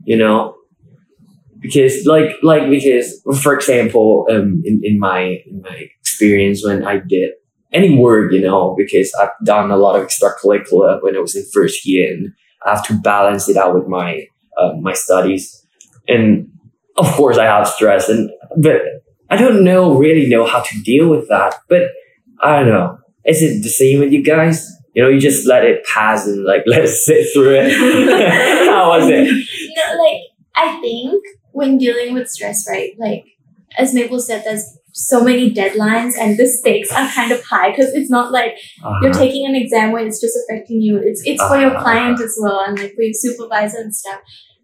You 0.05 0.17
know, 0.17 0.55
because 1.62 2.06
like 2.06 2.32
like 2.41 2.69
because 2.69 3.21
for 3.41 3.56
example, 3.56 4.26
um, 4.30 4.62
in 4.65 4.82
in 4.84 5.00
my 5.00 5.41
in 5.45 5.62
my 5.62 5.89
experience 6.00 6.65
when 6.65 6.84
I 6.84 6.97
did 6.97 7.34
any 7.71 7.95
work, 7.95 8.34
you 8.34 8.41
know, 8.41 8.76
because 8.78 9.13
I've 9.21 9.30
done 9.45 9.71
a 9.71 9.78
lot 9.78 9.97
of 9.97 10.06
extracurricular 10.06 11.02
when 11.02 11.15
I 11.15 11.19
was 11.19 11.36
in 11.36 11.45
first 11.54 11.86
year, 11.86 12.13
and 12.13 12.34
I 12.65 12.71
have 12.76 12.86
to 12.88 13.00
balance 13.00 13.47
it 13.47 13.58
out 13.58 13.76
with 13.76 13.88
my 13.88 14.26
uh, 14.58 14.74
my 14.82 14.93
studies, 14.93 15.65
and 16.08 16.50
of 16.97 17.06
course 17.13 17.38
I 17.38 17.45
have 17.45 17.67
stress, 17.67 18.10
and 18.10 18.32
but 18.58 18.82
I 19.30 19.38
don't 19.38 19.63
know 19.63 19.93
really 19.93 20.28
know 20.28 20.45
how 20.47 20.62
to 20.62 20.82
deal 20.84 21.10
with 21.10 21.30
that. 21.30 21.56
But 21.69 21.84
I 22.41 22.60
don't 22.60 22.69
know. 22.69 22.97
Is 23.24 23.43
it 23.43 23.62
the 23.62 23.69
same 23.69 24.00
with 24.00 24.12
you 24.12 24.24
guys? 24.24 24.67
You 24.95 25.04
know, 25.04 25.10
you 25.10 25.19
just 25.21 25.47
let 25.47 25.63
it 25.63 25.86
pass 25.86 26.26
and 26.26 26.43
like 26.43 26.63
let's 26.65 27.06
sit 27.06 27.28
through 27.32 27.56
it. 27.56 27.71
how 28.67 28.89
was 28.89 29.08
it? 29.08 29.47
No, 29.78 30.04
like 30.04 30.21
I 30.56 30.82
think 30.82 31.24
when 31.52 31.78
dealing 31.78 32.14
with 32.14 32.30
stress, 32.30 32.66
right? 32.70 32.92
Like 32.98 33.26
as 33.78 33.94
Maple 33.94 34.20
said, 34.20 34.44
there's 34.46 34.78
so 34.94 35.24
many 35.24 35.54
deadlines 35.54 36.14
and 36.20 36.38
the 36.38 36.46
stakes 36.46 36.92
are 36.92 37.08
kind 37.08 37.32
of 37.32 37.42
high 37.46 37.72
because 37.72 37.94
it's 37.94 38.10
not 38.10 38.32
like 38.32 38.58
you're 39.02 39.12
Uh-huh. 39.12 39.20
taking 39.20 39.46
an 39.46 39.56
exam 39.56 39.92
where 39.92 40.06
it's 40.06 40.20
just 40.20 40.38
affecting 40.44 40.82
you. 40.82 40.98
It's 40.98 41.22
it's 41.26 41.42
for 41.48 41.58
your 41.58 41.76
Ah. 41.78 41.82
client 41.82 42.20
as 42.20 42.38
well 42.42 42.60
and 42.68 42.78
like 42.78 42.94
for 42.96 43.04
your 43.04 43.14
supervisor 43.14 43.78
and 43.80 43.96
stuff. 43.96 44.20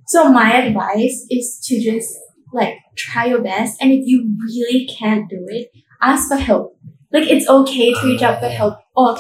So 0.08 0.30
my 0.30 0.50
advice 0.64 1.26
is 1.30 1.60
to 1.68 1.80
just 1.82 2.10
like 2.54 2.76
try 2.98 3.26
your 3.28 3.42
best 3.42 3.82
and 3.82 3.92
if 3.92 4.02
you 4.06 4.18
really 4.46 4.86
can't 5.00 5.30
do 5.30 5.46
it, 5.48 5.70
ask 6.02 6.28
for 6.30 6.38
help. 6.38 6.76
Like 7.14 7.30
it's 7.30 7.48
okay 7.50 7.94
to 7.94 8.06
reach 8.06 8.22
out 8.22 8.40
for 8.42 8.50
help 8.50 8.76
or 8.96 9.18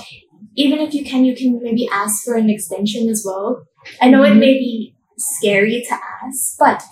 even 0.55 0.79
if 0.79 0.93
you 0.93 1.05
can, 1.05 1.23
you 1.23 1.35
can 1.35 1.59
maybe 1.61 1.87
ask 1.91 2.23
for 2.25 2.35
an 2.35 2.49
extension 2.49 3.09
as 3.09 3.23
well. 3.25 3.65
I 4.01 4.09
know 4.09 4.23
it 4.23 4.35
may 4.35 4.53
be 4.57 4.95
scary 5.17 5.83
to 5.87 5.93
ask, 5.93 6.57
but 6.59 6.83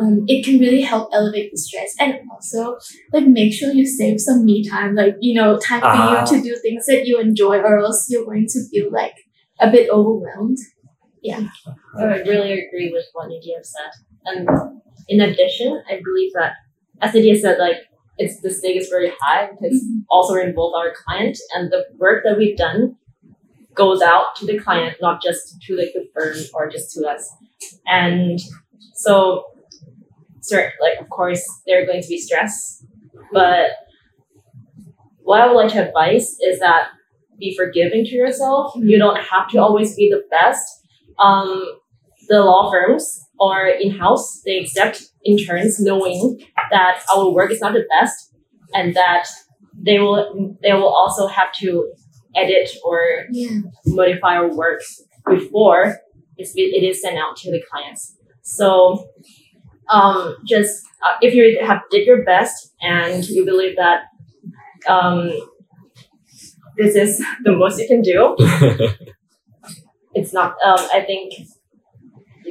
um, 0.00 0.24
it 0.26 0.44
can 0.44 0.58
really 0.58 0.80
help 0.82 1.10
elevate 1.12 1.50
the 1.52 1.58
stress 1.58 1.94
and 2.00 2.14
also 2.32 2.76
like 3.12 3.26
make 3.26 3.52
sure 3.52 3.72
you 3.72 3.86
save 3.86 4.20
some 4.20 4.44
me 4.44 4.56
time 4.68 4.94
like 4.94 5.16
you 5.20 5.34
know 5.34 5.58
time 5.58 5.80
for 5.80 5.86
Ah. 5.86 6.20
you 6.20 6.26
to 6.36 6.42
do 6.48 6.56
things 6.62 6.86
that 6.86 7.06
you 7.06 7.20
enjoy 7.20 7.58
or 7.58 7.78
else 7.80 8.06
you're 8.10 8.24
going 8.24 8.46
to 8.48 8.60
feel 8.70 8.90
like 8.90 9.14
a 9.60 9.70
bit 9.70 9.90
overwhelmed 9.90 10.58
yeah 11.22 11.40
I 11.98 12.04
really 12.32 12.52
agree 12.52 12.90
with 12.92 13.06
what 13.12 13.28
Nadia 13.28 13.58
said. 13.62 13.92
And 14.24 14.48
in 15.08 15.20
addition, 15.20 15.82
I 15.90 16.00
believe 16.04 16.32
that 16.34 16.52
as 17.02 17.14
Nadia 17.14 17.36
said, 17.38 17.58
like 17.58 17.76
it's 18.18 18.40
the 18.42 18.50
stake 18.50 18.76
is 18.80 18.88
very 18.88 19.12
high 19.20 19.48
because 19.50 19.82
also 20.10 20.34
we 20.34 20.42
involve 20.42 20.74
our 20.74 20.92
client 21.02 21.36
and 21.54 21.70
the 21.70 21.84
work 21.98 22.22
that 22.24 22.36
we've 22.38 22.56
done 22.56 22.96
goes 23.74 24.02
out 24.02 24.34
to 24.36 24.46
the 24.46 24.58
client, 24.58 24.96
not 25.00 25.22
just 25.22 25.60
to 25.62 25.76
like 25.76 25.92
the 25.94 26.06
firm 26.14 26.36
or 26.54 26.68
just 26.70 26.92
to 26.94 27.06
us. 27.08 27.30
And 27.86 28.38
so 28.94 29.44
sir, 30.40 30.72
like 30.80 31.00
of 31.00 31.08
course 31.08 31.42
there 31.66 31.82
are 31.82 31.86
going 31.86 32.02
to 32.02 32.08
be 32.08 32.18
stress, 32.18 32.84
but 33.32 33.70
what 35.22 35.40
I 35.40 35.46
would 35.46 35.56
like 35.56 35.72
to 35.72 35.86
advise 35.86 36.36
is 36.40 36.58
that 36.60 36.88
be 37.38 37.56
forgiving 37.56 38.04
to 38.04 38.10
yourself. 38.10 38.72
You 38.76 38.98
don't 38.98 39.16
have 39.16 39.48
to 39.50 39.58
always 39.58 39.94
be 39.96 40.10
the 40.10 40.22
best. 40.30 40.62
Um, 41.18 41.64
the 42.30 42.40
law 42.40 42.70
firms 42.70 43.26
or 43.38 43.66
in-house. 43.66 44.40
They 44.46 44.58
accept 44.58 45.02
interns 45.26 45.78
knowing 45.78 46.40
that 46.70 47.02
our 47.14 47.30
work 47.30 47.50
is 47.50 47.60
not 47.60 47.74
the 47.74 47.84
best 47.90 48.32
and 48.72 48.94
that 48.94 49.26
they 49.74 49.98
will 49.98 50.56
they 50.62 50.72
will 50.72 50.88
also 50.88 51.26
have 51.26 51.52
to 51.60 51.92
edit 52.36 52.70
or 52.84 53.24
yeah. 53.30 53.60
modify 53.86 54.36
our 54.36 54.54
work 54.54 54.80
before 55.28 55.96
it's, 56.36 56.52
it 56.54 56.84
is 56.84 57.02
sent 57.02 57.18
out 57.18 57.36
to 57.38 57.50
the 57.50 57.62
clients. 57.70 58.16
So 58.42 59.08
um, 59.92 60.36
just 60.46 60.84
uh, 61.04 61.16
if 61.20 61.34
you 61.34 61.58
have 61.66 61.80
did 61.90 62.06
your 62.06 62.24
best 62.24 62.72
and 62.80 63.24
you 63.28 63.44
believe 63.44 63.76
that 63.76 64.02
um, 64.88 65.30
this 66.76 66.94
is 66.94 67.18
the 67.44 67.52
most 67.52 67.78
you 67.80 67.86
can 67.86 68.02
do 68.02 68.36
it's 70.14 70.32
not 70.32 70.54
um 70.64 70.78
I 70.92 71.02
think 71.06 71.32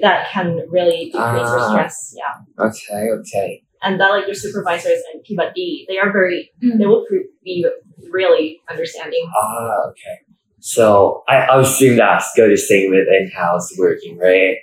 that 0.01 0.29
can 0.31 0.65
really 0.69 1.05
decrease 1.11 1.49
your 1.51 1.59
Ah. 1.59 1.69
stress. 1.71 2.15
Yeah. 2.15 2.65
okay, 2.65 3.03
okay. 3.19 3.63
And 3.81 3.99
that 3.99 4.09
like 4.09 4.25
your 4.27 4.35
supervisors 4.35 5.01
and 5.13 5.23
P 5.23 5.85
they 5.89 5.97
are 5.97 6.11
very 6.11 6.51
Mm. 6.63 6.77
they 6.79 6.85
will 6.85 7.05
pre- 7.07 7.27
be 7.43 7.65
really 8.09 8.61
understanding. 8.69 9.23
Ah, 9.35 9.89
okay. 9.89 10.15
So 10.59 11.23
I, 11.27 11.35
I 11.37 11.59
assume 11.61 11.95
that's 11.97 12.31
go 12.35 12.47
the 12.49 12.57
same 12.57 12.91
with 12.91 13.07
in-house 13.07 13.73
working, 13.77 14.17
right? 14.17 14.57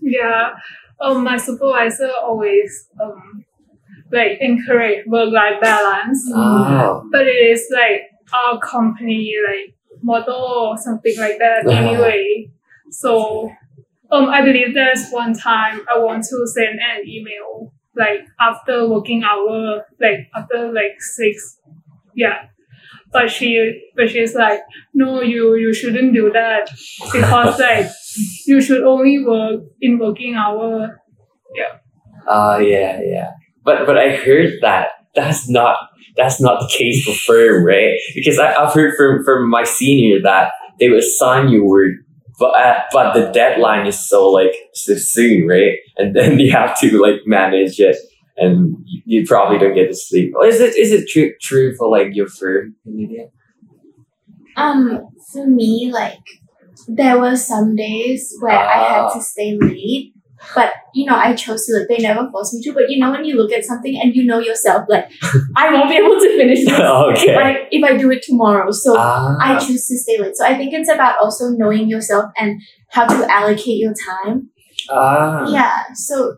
Yeah. 0.00 0.50
Um, 1.00 1.24
my 1.24 1.36
supervisor 1.36 2.10
always 2.22 2.88
um 3.00 3.44
like 4.12 4.38
encourage 4.40 5.06
work 5.06 5.32
life 5.32 5.60
balance. 5.60 6.22
Oh, 6.34 7.08
But 7.12 7.26
it 7.26 7.30
is 7.52 7.66
like 7.72 8.02
our 8.32 8.58
company 8.60 9.34
like 9.48 9.74
motto 10.02 10.32
or 10.32 10.78
something 10.78 11.14
like 11.18 11.38
that 11.38 11.66
Uh-huh. 11.66 11.76
anyway. 11.76 12.50
So 12.90 13.50
um 14.10 14.26
I 14.28 14.42
believe 14.42 14.74
there's 14.74 15.10
one 15.10 15.34
time 15.34 15.82
I 15.92 15.98
want 15.98 16.24
to 16.24 16.46
send 16.46 16.78
an 16.80 17.06
email 17.06 17.72
like 17.96 18.26
after 18.40 18.88
working 18.88 19.24
hour 19.24 19.86
like 20.00 20.28
after 20.34 20.72
like 20.72 21.00
six 21.00 21.58
yeah. 22.14 22.48
But 23.12 23.30
she 23.30 23.90
but 23.96 24.10
she's 24.10 24.34
like, 24.34 24.60
no 24.94 25.22
you 25.22 25.54
you 25.56 25.72
shouldn't 25.72 26.12
do 26.12 26.30
that 26.32 26.70
because 27.12 27.58
like 27.66 27.86
you 28.46 28.60
should 28.60 28.82
only 28.82 29.24
work 29.24 29.62
in 29.80 29.98
working 29.98 30.34
hour. 30.34 31.00
uh, 32.28 32.58
yeah, 32.58 33.00
yeah. 33.02 33.30
But 33.64 33.86
but 33.86 33.98
I 33.98 34.16
heard 34.16 34.54
that 34.62 34.88
that's 35.14 35.48
not 35.48 35.76
that's 36.16 36.40
not 36.40 36.60
the 36.60 36.72
case 36.76 37.04
for 37.04 37.12
firm, 37.12 37.64
right? 37.64 37.94
Because 38.14 38.38
I, 38.38 38.54
I've 38.54 38.72
heard 38.72 38.96
from 38.96 39.24
from 39.24 39.48
my 39.48 39.64
senior 39.64 40.20
that 40.22 40.52
they 40.78 40.88
would 40.88 40.98
assign 40.98 41.48
you 41.48 41.64
work, 41.64 41.92
but 42.38 42.54
uh, 42.54 42.80
but 42.92 43.14
the 43.14 43.30
deadline 43.32 43.86
is 43.86 44.08
so 44.08 44.28
like 44.28 44.54
so 44.74 44.94
soon, 44.96 45.46
right? 45.46 45.72
And 45.96 46.14
then 46.14 46.38
you 46.40 46.52
have 46.52 46.78
to 46.80 47.00
like 47.00 47.22
manage 47.26 47.78
it, 47.80 47.96
and 48.36 48.76
you, 49.04 49.24
probably 49.26 49.58
don't 49.58 49.74
get 49.74 49.88
to 49.88 49.94
sleep. 49.96 50.32
Is 50.44 50.60
it 50.60 50.76
is 50.76 50.92
it 50.92 51.08
true 51.08 51.32
true 51.40 51.74
for 51.76 51.88
like 51.88 52.08
your 52.12 52.28
firm, 52.28 52.76
Lydia? 52.84 53.28
um 54.56 55.00
for 55.32 55.46
me 55.46 55.90
like 55.92 56.18
there 56.88 57.18
were 57.20 57.36
some 57.36 57.74
days 57.76 58.32
where 58.40 58.58
i 58.58 58.78
had 58.92 59.00
Ah. 59.06 59.14
to 59.14 59.20
stay 59.20 59.56
late 59.60 60.12
but 60.54 60.72
you 60.94 61.04
know 61.06 61.16
i 61.16 61.34
chose 61.34 61.66
to 61.66 61.74
like 61.78 61.88
they 61.88 61.98
never 61.98 62.28
forced 62.30 62.54
me 62.54 62.62
to 62.62 62.72
but 62.72 62.88
you 62.88 62.98
know 63.00 63.10
when 63.10 63.24
you 63.24 63.36
look 63.36 63.52
at 63.52 63.64
something 63.64 63.98
and 64.02 64.14
you 64.14 64.24
know 64.24 64.38
yourself 64.38 64.84
like 64.88 65.10
i 65.56 65.72
won't 65.72 65.88
be 65.90 65.96
able 65.96 66.18
to 66.20 66.36
finish 66.36 66.60
this 66.64 66.68
if. 67.24 67.36
I, 67.38 67.68
if 67.70 67.84
I 67.84 67.96
do 67.96 68.10
it 68.10 68.22
tomorrow 68.22 68.70
so 68.70 68.94
Ah, 68.96 69.36
I 69.40 69.58
choose 69.58 69.86
to 69.88 69.96
stay 69.98 70.18
late. 70.18 70.36
So 70.36 70.44
I 70.44 70.56
think 70.56 70.72
it's 70.72 70.90
about 70.90 71.16
also 71.22 71.48
knowing 71.50 71.88
yourself 71.88 72.30
and 72.36 72.60
how 72.90 73.06
to 73.06 73.30
allocate 73.32 73.78
your 73.78 73.94
time. 73.94 74.50
ah, 74.90 75.50
Yeah. 75.50 75.84
So 75.94 76.36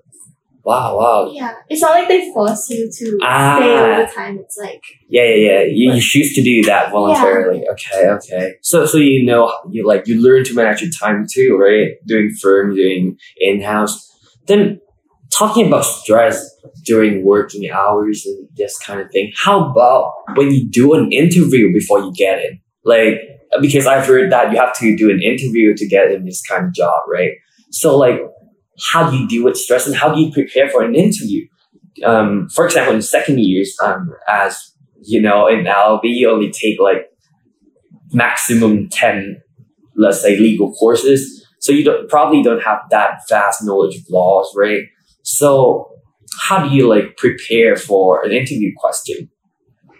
wow, 0.68 0.98
wow. 0.98 1.30
yeah, 1.32 1.54
it's 1.68 1.80
not 1.82 1.92
like 1.98 2.08
they 2.08 2.30
force 2.32 2.68
you 2.70 2.82
to 2.98 3.18
Ah. 3.22 3.56
stay 3.58 3.76
all 3.78 4.06
the 4.06 4.12
time. 4.12 4.38
It's 4.44 4.58
like 4.66 4.82
Yeah, 5.08 5.24
yeah, 5.24 5.34
yeah. 5.46 5.60
You, 5.78 5.92
you 5.94 6.00
choose 6.00 6.34
to 6.34 6.42
do 6.42 6.62
that 6.64 6.90
voluntarily. 6.92 7.60
Okay, 7.72 8.02
okay. 8.16 8.54
So, 8.62 8.86
so 8.90 8.98
you 8.98 9.24
know, 9.24 9.42
you 9.70 9.86
like 9.86 10.02
you 10.08 10.20
learn 10.20 10.44
to 10.44 10.54
manage 10.54 10.82
your 10.82 10.90
time 10.90 11.26
too, 11.34 11.56
right? 11.56 11.88
Doing 12.06 12.30
firm, 12.42 12.74
doing 12.74 13.16
in 13.38 13.62
house. 13.62 13.94
Then, 14.46 14.80
talking 15.36 15.66
about 15.68 15.84
stress 15.84 16.36
during 16.84 17.24
working 17.24 17.70
hours 17.70 18.24
and 18.26 18.48
this 18.56 18.78
kind 18.78 19.00
of 19.00 19.10
thing. 19.10 19.30
How 19.44 19.70
about 19.70 20.12
when 20.36 20.50
you 20.52 20.68
do 20.68 20.94
an 20.94 21.12
interview 21.12 21.72
before 21.72 22.00
you 22.00 22.12
get 22.16 22.38
in? 22.44 22.60
Like, 22.84 23.14
because 23.60 23.86
I've 23.86 24.06
heard 24.06 24.32
that 24.32 24.50
you 24.52 24.58
have 24.58 24.74
to 24.78 24.96
do 24.96 25.10
an 25.10 25.20
interview 25.22 25.74
to 25.76 25.86
get 25.86 26.10
in 26.10 26.24
this 26.24 26.42
kind 26.50 26.66
of 26.66 26.72
job, 26.74 27.00
right? 27.12 27.32
So, 27.70 27.96
like, 27.96 28.18
how 28.92 29.10
do 29.10 29.16
you 29.16 29.28
deal 29.28 29.44
with 29.44 29.56
stress 29.56 29.86
and 29.86 29.96
how 29.96 30.14
do 30.14 30.20
you 30.20 30.32
prepare 30.32 30.68
for 30.68 30.82
an 30.82 30.94
interview? 30.94 31.46
Um, 32.04 32.48
for 32.54 32.64
example, 32.64 32.94
in 32.94 33.02
second 33.02 33.40
years, 33.40 33.76
um, 33.82 34.12
as 34.28 34.72
you 35.02 35.20
know, 35.20 35.46
in 35.46 35.64
LLB, 35.64 36.00
you 36.04 36.30
only 36.30 36.50
take 36.50 36.78
like 36.80 37.06
maximum 38.12 38.88
10, 38.88 39.40
let's 39.96 40.22
say, 40.22 40.38
legal 40.38 40.72
courses. 40.74 41.46
So 41.60 41.72
you 41.72 41.84
don't, 41.84 42.08
probably 42.08 42.42
don't 42.42 42.62
have 42.62 42.80
that 42.90 43.20
vast 43.28 43.64
knowledge 43.64 43.96
of 43.96 44.02
laws, 44.10 44.52
right? 44.56 44.82
So 45.22 45.90
how 46.40 46.66
do 46.66 46.74
you 46.74 46.88
like 46.88 47.16
prepare 47.16 47.76
for 47.76 48.24
an 48.24 48.32
interview 48.32 48.72
question? 48.76 49.28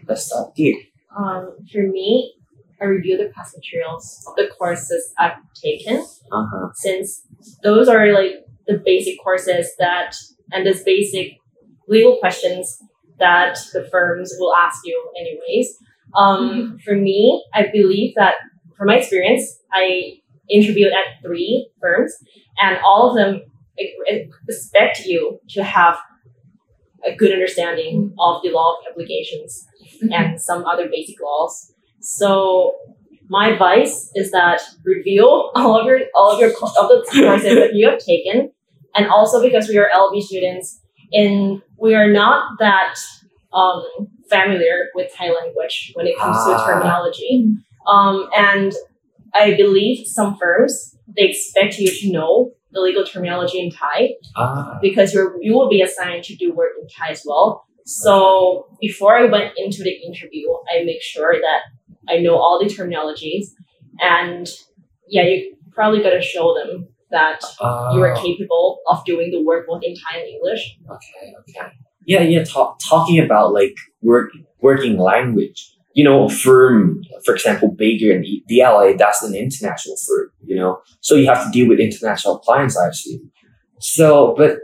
Let's 0.07 0.27
start 0.27 0.53
here. 0.55 0.77
Um, 1.19 1.57
for 1.73 1.83
me, 1.83 2.35
I 2.81 2.85
review 2.85 3.17
the 3.19 3.31
past 3.35 3.57
materials 3.57 4.25
of 4.29 4.37
the 4.37 4.49
courses 4.57 5.13
I've 5.19 5.33
taken 5.63 5.97
Uh-huh. 5.99 6.69
since 6.75 7.27
those 7.63 7.89
are 7.89 8.13
like 8.13 8.33
the 8.69 8.81
basic 8.85 9.19
courses 9.23 9.73
that 9.79 10.15
and 10.53 10.67
this 10.67 10.83
basic 10.85 11.39
legal 11.89 12.19
questions 12.19 12.79
that 13.19 13.59
the 13.73 13.89
firms 13.91 14.33
will 14.39 14.55
ask 14.55 14.81
you 14.85 15.11
anyways. 15.19 15.77
Um, 16.15 16.79
For 16.85 16.95
me, 16.95 17.45
I 17.55 17.67
believe 17.73 18.15
that 18.15 18.35
from 18.77 18.87
my 18.87 18.99
experience, 18.99 19.43
I 19.73 20.21
interviewed 20.49 20.93
at 20.93 21.23
three 21.25 21.71
firms, 21.81 22.15
and 22.59 22.79
all 22.85 23.11
of 23.11 23.17
them 23.17 23.43
expect 24.49 25.01
you 25.05 25.41
to 25.51 25.65
have 25.65 25.97
a 27.07 27.15
good 27.15 27.33
understanding 27.33 28.15
of 28.19 28.43
the 28.43 28.51
law 28.51 28.75
of 28.75 28.93
obligations 28.93 29.67
and 30.13 30.41
some 30.41 30.65
other 30.65 30.89
basic 30.91 31.17
laws. 31.21 31.73
So 32.01 32.75
my 33.29 33.51
advice 33.51 34.11
is 34.15 34.31
that 34.31 34.61
review 34.85 35.25
all 35.55 35.81
of 35.81 35.87
your 35.87 36.01
all 36.15 36.33
of 36.33 36.41
your 36.41 36.53
co- 36.53 36.73
of 36.81 36.89
the 36.89 37.05
courses 37.13 37.55
that 37.55 37.75
you 37.75 37.89
have 37.91 37.99
taken, 37.99 38.51
and 38.95 39.07
also 39.09 39.43
because 39.43 39.69
we 39.69 39.79
are 39.79 39.89
LLB 39.95 40.21
students, 40.23 40.81
in 41.13 41.63
we 41.79 41.95
are 41.95 42.11
not 42.11 42.59
that 42.59 42.95
um, 43.53 43.83
familiar 44.29 44.89
with 44.95 45.11
Thai 45.17 45.31
language 45.31 45.93
when 45.95 46.07
it 46.07 46.17
comes 46.19 46.37
Ah. 46.41 46.67
to 46.67 46.73
terminology. 46.73 47.47
Um, 47.87 48.29
and 48.37 48.73
I 49.35 49.55
believe 49.55 50.07
some 50.07 50.37
firms 50.37 50.95
they 51.17 51.23
expect 51.31 51.79
you 51.79 51.91
to 51.91 52.13
know 52.13 52.53
the 52.73 52.81
legal 52.81 53.05
terminology 53.05 53.61
in 53.61 53.71
Thai 53.71 54.11
Ah, 54.37 54.79
because 54.83 55.15
you're 55.15 55.37
you 55.41 55.55
will 55.55 55.71
be 55.71 55.81
assigned 55.81 56.25
to 56.25 56.37
do 56.37 56.53
work 56.53 56.73
in 56.81 56.87
Thai 56.89 57.11
as 57.13 57.23
well. 57.27 57.65
So 57.87 58.67
before 58.81 59.17
I 59.17 59.25
went 59.25 59.53
into 59.57 59.83
the 59.83 59.95
interview, 60.07 60.47
I 60.71 60.85
make 60.85 61.01
sure 61.03 61.33
that 61.41 61.61
I 62.13 62.19
know 62.19 62.37
all 62.37 62.59
the 62.63 62.67
terminologies, 62.67 63.47
and 64.01 64.47
yeah, 65.09 65.23
you 65.23 65.57
probably 65.73 66.03
gotta 66.03 66.21
show 66.21 66.55
them 66.55 66.89
that 67.11 67.41
you 67.93 68.03
are 68.03 68.15
ah. 68.15 68.21
capable 68.21 68.81
of 68.89 69.05
doing 69.05 69.31
the 69.31 69.43
work 69.43 69.67
both 69.67 69.83
in 69.83 69.95
Thai 69.95 70.21
and 70.21 70.29
English. 70.29 70.79
Okay, 70.91 71.35
okay. 71.41 71.73
Yeah, 72.05 72.23
yeah. 72.23 72.45
Talk, 72.45 72.79
talking 72.89 73.19
about 73.19 73.53
like 73.53 73.75
work, 74.03 74.31
working 74.61 74.99
language. 74.99 75.75
You 75.95 76.05
know, 76.05 76.29
firm, 76.29 77.03
for 77.25 77.35
example, 77.35 77.75
Baker 77.77 78.13
and 78.13 78.25
DLA, 78.49 78.97
that's 78.97 79.23
an 79.23 79.35
international 79.35 79.97
firm. 80.07 80.31
You 80.45 80.57
know, 80.57 80.81
so 81.01 81.17
you 81.17 81.27
have 81.27 81.45
to 81.45 81.51
deal 81.51 81.69
with 81.69 81.81
international 81.81 82.39
clients, 82.39 82.79
I 82.79 82.89
assume. 82.89 83.31
So, 83.81 84.35
but 84.37 84.59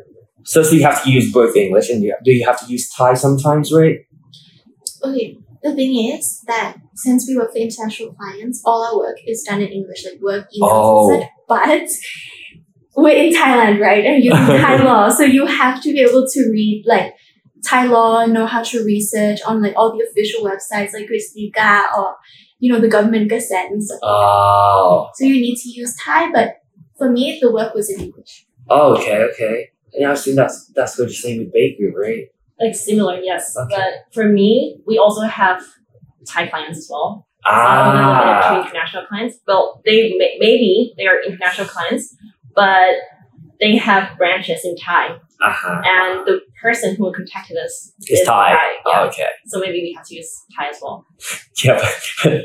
so 0.44 0.62
so 0.62 0.74
you 0.74 0.82
have 0.82 1.02
to 1.04 1.10
use 1.10 1.32
both 1.32 1.56
English 1.56 1.90
and 1.90 2.02
you, 2.02 2.14
do 2.24 2.32
you 2.32 2.46
have 2.46 2.60
to 2.60 2.66
use 2.66 2.88
Thai 2.90 3.14
sometimes, 3.14 3.72
right? 3.72 4.00
Okay, 5.02 5.38
the 5.64 5.74
thing 5.74 6.12
is 6.14 6.42
that 6.46 6.76
since 6.94 7.26
we 7.26 7.36
work 7.36 7.50
for 7.52 7.58
international 7.58 8.14
clients, 8.14 8.62
all 8.64 8.84
our 8.86 8.96
work 8.98 9.16
is 9.26 9.42
done 9.42 9.60
in 9.62 9.68
English, 9.68 10.04
like 10.04 10.20
work 10.22 10.46
emails 10.56 10.60
Oh. 10.62 11.28
But 11.48 11.88
we're 12.96 13.16
in 13.24 13.32
Thailand, 13.34 13.80
right? 13.80 14.04
And 14.04 14.22
using 14.22 14.38
Thai 14.64 14.76
law, 14.84 15.08
so 15.08 15.24
you 15.24 15.46
have 15.46 15.82
to 15.82 15.92
be 15.92 16.00
able 16.00 16.26
to 16.28 16.40
read 16.50 16.84
like 16.86 17.14
Thai 17.66 17.86
law, 17.86 18.24
know 18.26 18.46
how 18.46 18.62
to 18.62 18.84
research 18.84 19.40
on 19.46 19.62
like 19.62 19.74
all 19.76 19.96
the 19.96 20.06
official 20.08 20.44
websites 20.44 20.92
like 20.92 21.08
Krisdika 21.08 21.92
or 21.96 22.16
you 22.58 22.72
know 22.72 22.80
the 22.80 22.88
government 22.88 23.28
gazette 23.28 23.70
and 23.70 23.82
stuff. 23.82 23.98
Oh, 24.02 25.08
So 25.14 25.24
you 25.24 25.34
need 25.40 25.56
to 25.56 25.68
use 25.70 25.96
Thai, 26.04 26.30
but 26.30 26.56
for 26.98 27.10
me, 27.10 27.38
the 27.40 27.50
work 27.52 27.74
was 27.74 27.90
in 27.90 28.00
English. 28.00 28.46
oh 28.68 28.96
okay, 28.96 29.18
okay. 29.32 29.70
And 29.94 30.08
I 30.08 30.12
assume 30.12 30.36
that's 30.36 30.66
that's 30.74 30.98
what 30.98 31.04
you're 31.04 31.14
saying 31.24 31.38
with 31.40 31.52
Baker, 31.52 31.90
right? 31.96 32.26
Like 32.60 32.74
similar, 32.74 33.20
yes. 33.20 33.56
Okay. 33.56 33.74
But 33.76 34.14
for 34.14 34.28
me, 34.28 34.78
we 34.86 34.98
also 34.98 35.22
have 35.22 35.62
Thai 36.26 36.46
clients 36.46 36.78
as 36.78 36.88
well. 36.90 37.26
It's 37.46 37.52
not 37.52 37.86
only 37.88 38.00
limited 38.00 38.42
to 38.42 38.48
Ah, 38.48 38.66
international 38.66 39.06
clients. 39.06 39.36
Well, 39.46 39.82
they 39.84 40.14
may, 40.16 40.36
maybe 40.38 40.94
they 40.96 41.06
are 41.06 41.20
international 41.26 41.66
clients, 41.68 42.16
but 42.54 42.94
they 43.60 43.76
have 43.76 44.16
branches 44.16 44.64
in 44.64 44.76
Thai, 44.76 45.08
uh-huh. 45.42 45.82
and 45.84 46.26
the 46.26 46.40
person 46.62 46.96
who 46.96 47.12
contacted 47.12 47.56
us 47.58 47.92
It's 48.00 48.24
Thai. 48.26 48.50
yeah. 48.52 48.58
Oh, 48.86 49.06
okay. 49.08 49.28
So 49.46 49.60
maybe 49.60 49.80
we 49.82 49.92
have 49.96 50.06
to 50.06 50.14
use 50.14 50.30
Thai 50.56 50.68
as 50.68 50.78
well. 50.80 51.06
Yeah, 51.64 51.80
but 52.22 52.32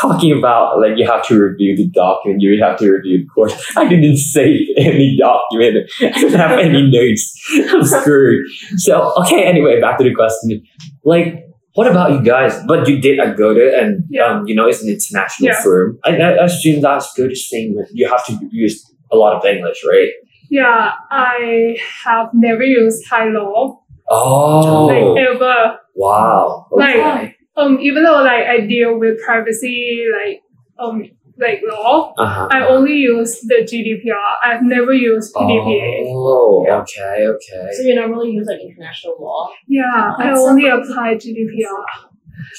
talking 0.00 0.36
about 0.36 0.80
like 0.80 0.92
you 0.96 1.06
have 1.06 1.26
to 1.28 1.40
review 1.40 1.76
the 1.76 1.88
document, 1.88 2.42
you 2.42 2.62
have 2.62 2.78
to 2.78 2.90
review 2.90 3.18
the 3.18 3.26
course. 3.26 3.54
I 3.76 3.88
didn't 3.88 4.16
save 4.18 4.60
any 4.76 5.16
document. 5.18 5.90
I 6.00 6.10
don't 6.20 6.32
have 6.32 6.58
any 6.58 6.90
notes. 6.90 7.32
I'm 7.70 7.84
screwed. 7.84 8.44
So 8.76 9.12
okay, 9.22 9.44
anyway, 9.44 9.80
back 9.80 9.98
to 9.98 10.04
the 10.04 10.14
question. 10.14 10.62
Like, 11.04 11.44
what 11.74 11.86
about 11.86 12.12
you 12.12 12.22
guys? 12.22 12.58
But 12.66 12.88
you 12.88 13.00
did 13.00 13.18
Agoda, 13.18 13.78
and 13.80 14.04
Yeah. 14.10 14.26
um, 14.26 14.46
you 14.46 14.54
know 14.54 14.66
it's 14.66 14.82
an 14.82 14.88
international 14.90 15.48
Yeah. 15.48 15.62
firm. 15.62 15.98
I, 16.04 16.10
I 16.16 16.44
assume 16.44 16.80
that's 16.80 17.12
good 17.14 17.34
thing 17.50 17.74
with 17.76 17.88
you 17.92 18.08
have 18.08 18.24
to 18.26 18.38
use 18.50 18.84
a 19.12 19.16
lot 19.16 19.34
of 19.36 19.44
English, 19.44 19.84
right? 19.88 20.08
Yeah, 20.50 20.92
I 21.10 21.76
have 22.04 22.28
never 22.34 22.62
used 22.62 23.04
Thai 23.08 23.30
law 23.30 23.80
Oh, 24.08 24.86
like 24.86 25.26
ever. 25.26 25.78
wow. 25.94 26.66
Like- 26.70 26.96
Okay. 26.96 27.33
Um, 27.56 27.78
even 27.80 28.02
though 28.02 28.22
like 28.22 28.46
I 28.46 28.60
deal 28.60 28.98
with 28.98 29.20
privacy 29.24 30.06
like 30.12 30.42
um 30.78 31.04
like 31.38 31.60
law, 31.68 32.12
uh-huh. 32.16 32.48
I 32.50 32.66
only 32.66 32.94
use 32.94 33.40
the 33.42 33.66
GDPR. 33.68 34.34
I've 34.44 34.62
never 34.62 34.92
used 34.92 35.34
PDPA. 35.34 36.04
Oh, 36.06 36.66
okay, 36.68 37.26
okay. 37.26 37.68
So 37.72 37.82
you 37.82 37.94
normally 37.94 38.30
use 38.30 38.46
like 38.48 38.60
international 38.60 39.16
law. 39.20 39.50
Yeah, 39.66 40.14
I 40.18 40.26
That's 40.26 40.40
so 40.40 40.48
only 40.48 40.62
cool. 40.62 40.82
apply 40.82 41.14
GDPR 41.14 41.84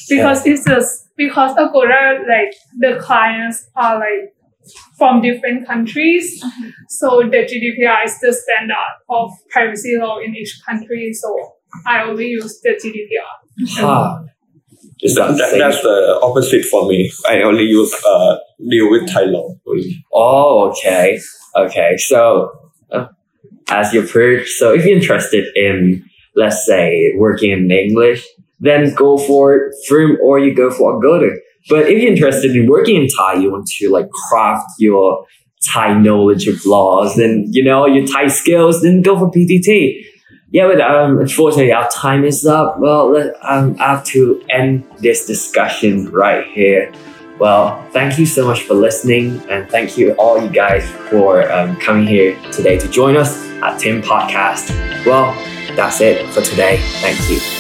because 0.10 0.46
it's 0.46 0.66
just 0.66 1.10
because 1.16 1.56
Agoda 1.58 2.24
like 2.28 2.54
the 2.78 3.00
clients 3.02 3.70
are 3.76 4.00
like 4.00 4.34
from 4.98 5.22
different 5.22 5.68
countries, 5.68 6.44
so 6.90 7.22
the 7.22 7.46
GDPR 7.46 8.06
is 8.06 8.20
the 8.20 8.34
standard 8.34 8.96
of 9.10 9.32
privacy 9.50 9.98
law 9.98 10.20
in 10.20 10.36
each 10.36 10.60
country. 10.66 11.14
So 11.14 11.54
I 11.86 12.04
only 12.04 12.28
use 12.28 12.62
the 12.62 12.70
GDPR. 12.70 13.68
Huh. 13.70 14.24
Is 15.02 15.16
That, 15.16 15.28
that 15.32 15.38
that, 15.38 15.58
that's 15.58 15.82
the 15.82 16.20
opposite 16.24 16.66
for 16.66 16.88
me. 16.88 17.12
I 17.28 17.42
only 17.42 17.64
use 17.64 17.94
uh 18.06 18.38
deal 18.70 18.90
with 18.90 19.12
Thai 19.12 19.26
law. 19.26 19.56
only. 19.68 20.04
Oh, 20.14 20.70
okay. 20.70 21.20
Okay. 21.56 21.98
So, 21.98 22.52
uh, 22.92 23.08
as 23.70 23.94
you've 23.94 24.12
heard, 24.12 24.48
so 24.48 24.74
if 24.74 24.86
you're 24.86 24.96
interested 24.98 25.46
in, 25.56 26.04
let's 26.36 26.66
say, 26.66 27.14
working 27.18 27.52
in 27.52 27.72
English, 27.72 28.26
then 28.60 28.94
go 28.94 29.18
for 29.18 29.72
firm 29.88 30.18
or 30.24 30.40
you 30.40 30.56
go 30.56 30.72
for 30.72 30.98
Agoda. 30.98 31.30
But 31.70 31.90
if 31.90 32.02
you're 32.02 32.12
interested 32.12 32.56
in 32.56 32.68
working 32.68 32.96
in 33.02 33.08
Thai, 33.10 33.36
you 33.42 33.52
want 33.52 33.68
to 33.68 33.90
like 33.90 34.10
craft 34.30 34.66
your 34.80 35.26
Thai 35.68 36.00
knowledge 36.00 36.48
of 36.48 36.64
laws, 36.66 37.16
then 37.16 37.46
you 37.50 37.64
know 37.64 37.86
your 37.86 38.06
Thai 38.08 38.28
skills, 38.28 38.82
then 38.82 39.02
go 39.02 39.18
for 39.18 39.30
PTT. 39.32 40.04
Yeah, 40.56 40.68
but 40.68 40.80
um, 40.80 41.20
unfortunately, 41.20 41.74
our 41.74 41.90
time 41.90 42.24
is 42.24 42.46
up. 42.46 42.80
Well, 42.80 43.12
let, 43.12 43.36
um, 43.42 43.76
I 43.78 43.88
have 43.88 44.06
to 44.06 44.42
end 44.50 44.90
this 45.00 45.28
discussion 45.28 46.10
right 46.14 46.48
here. 46.48 46.94
Well, 47.38 47.86
thank 47.92 48.18
you 48.18 48.26
so 48.26 48.48
much 48.48 48.62
for 48.62 48.74
listening, 48.74 49.42
and 49.50 49.70
thank 49.70 49.98
you 49.98 50.14
all 50.14 50.42
you 50.42 50.50
guys 50.50 50.90
for 51.10 51.52
um, 51.52 51.76
coming 51.82 52.08
here 52.08 52.40
today 52.54 52.80
to 52.80 52.88
join 52.88 53.18
us 53.18 53.38
at 53.62 53.82
Tim 53.82 54.02
Podcast. 54.02 54.70
Well, 55.06 55.34
that's 55.76 56.00
it 56.00 56.26
for 56.30 56.42
today. 56.42 56.78
Thank 57.02 57.20
you. 57.30 57.55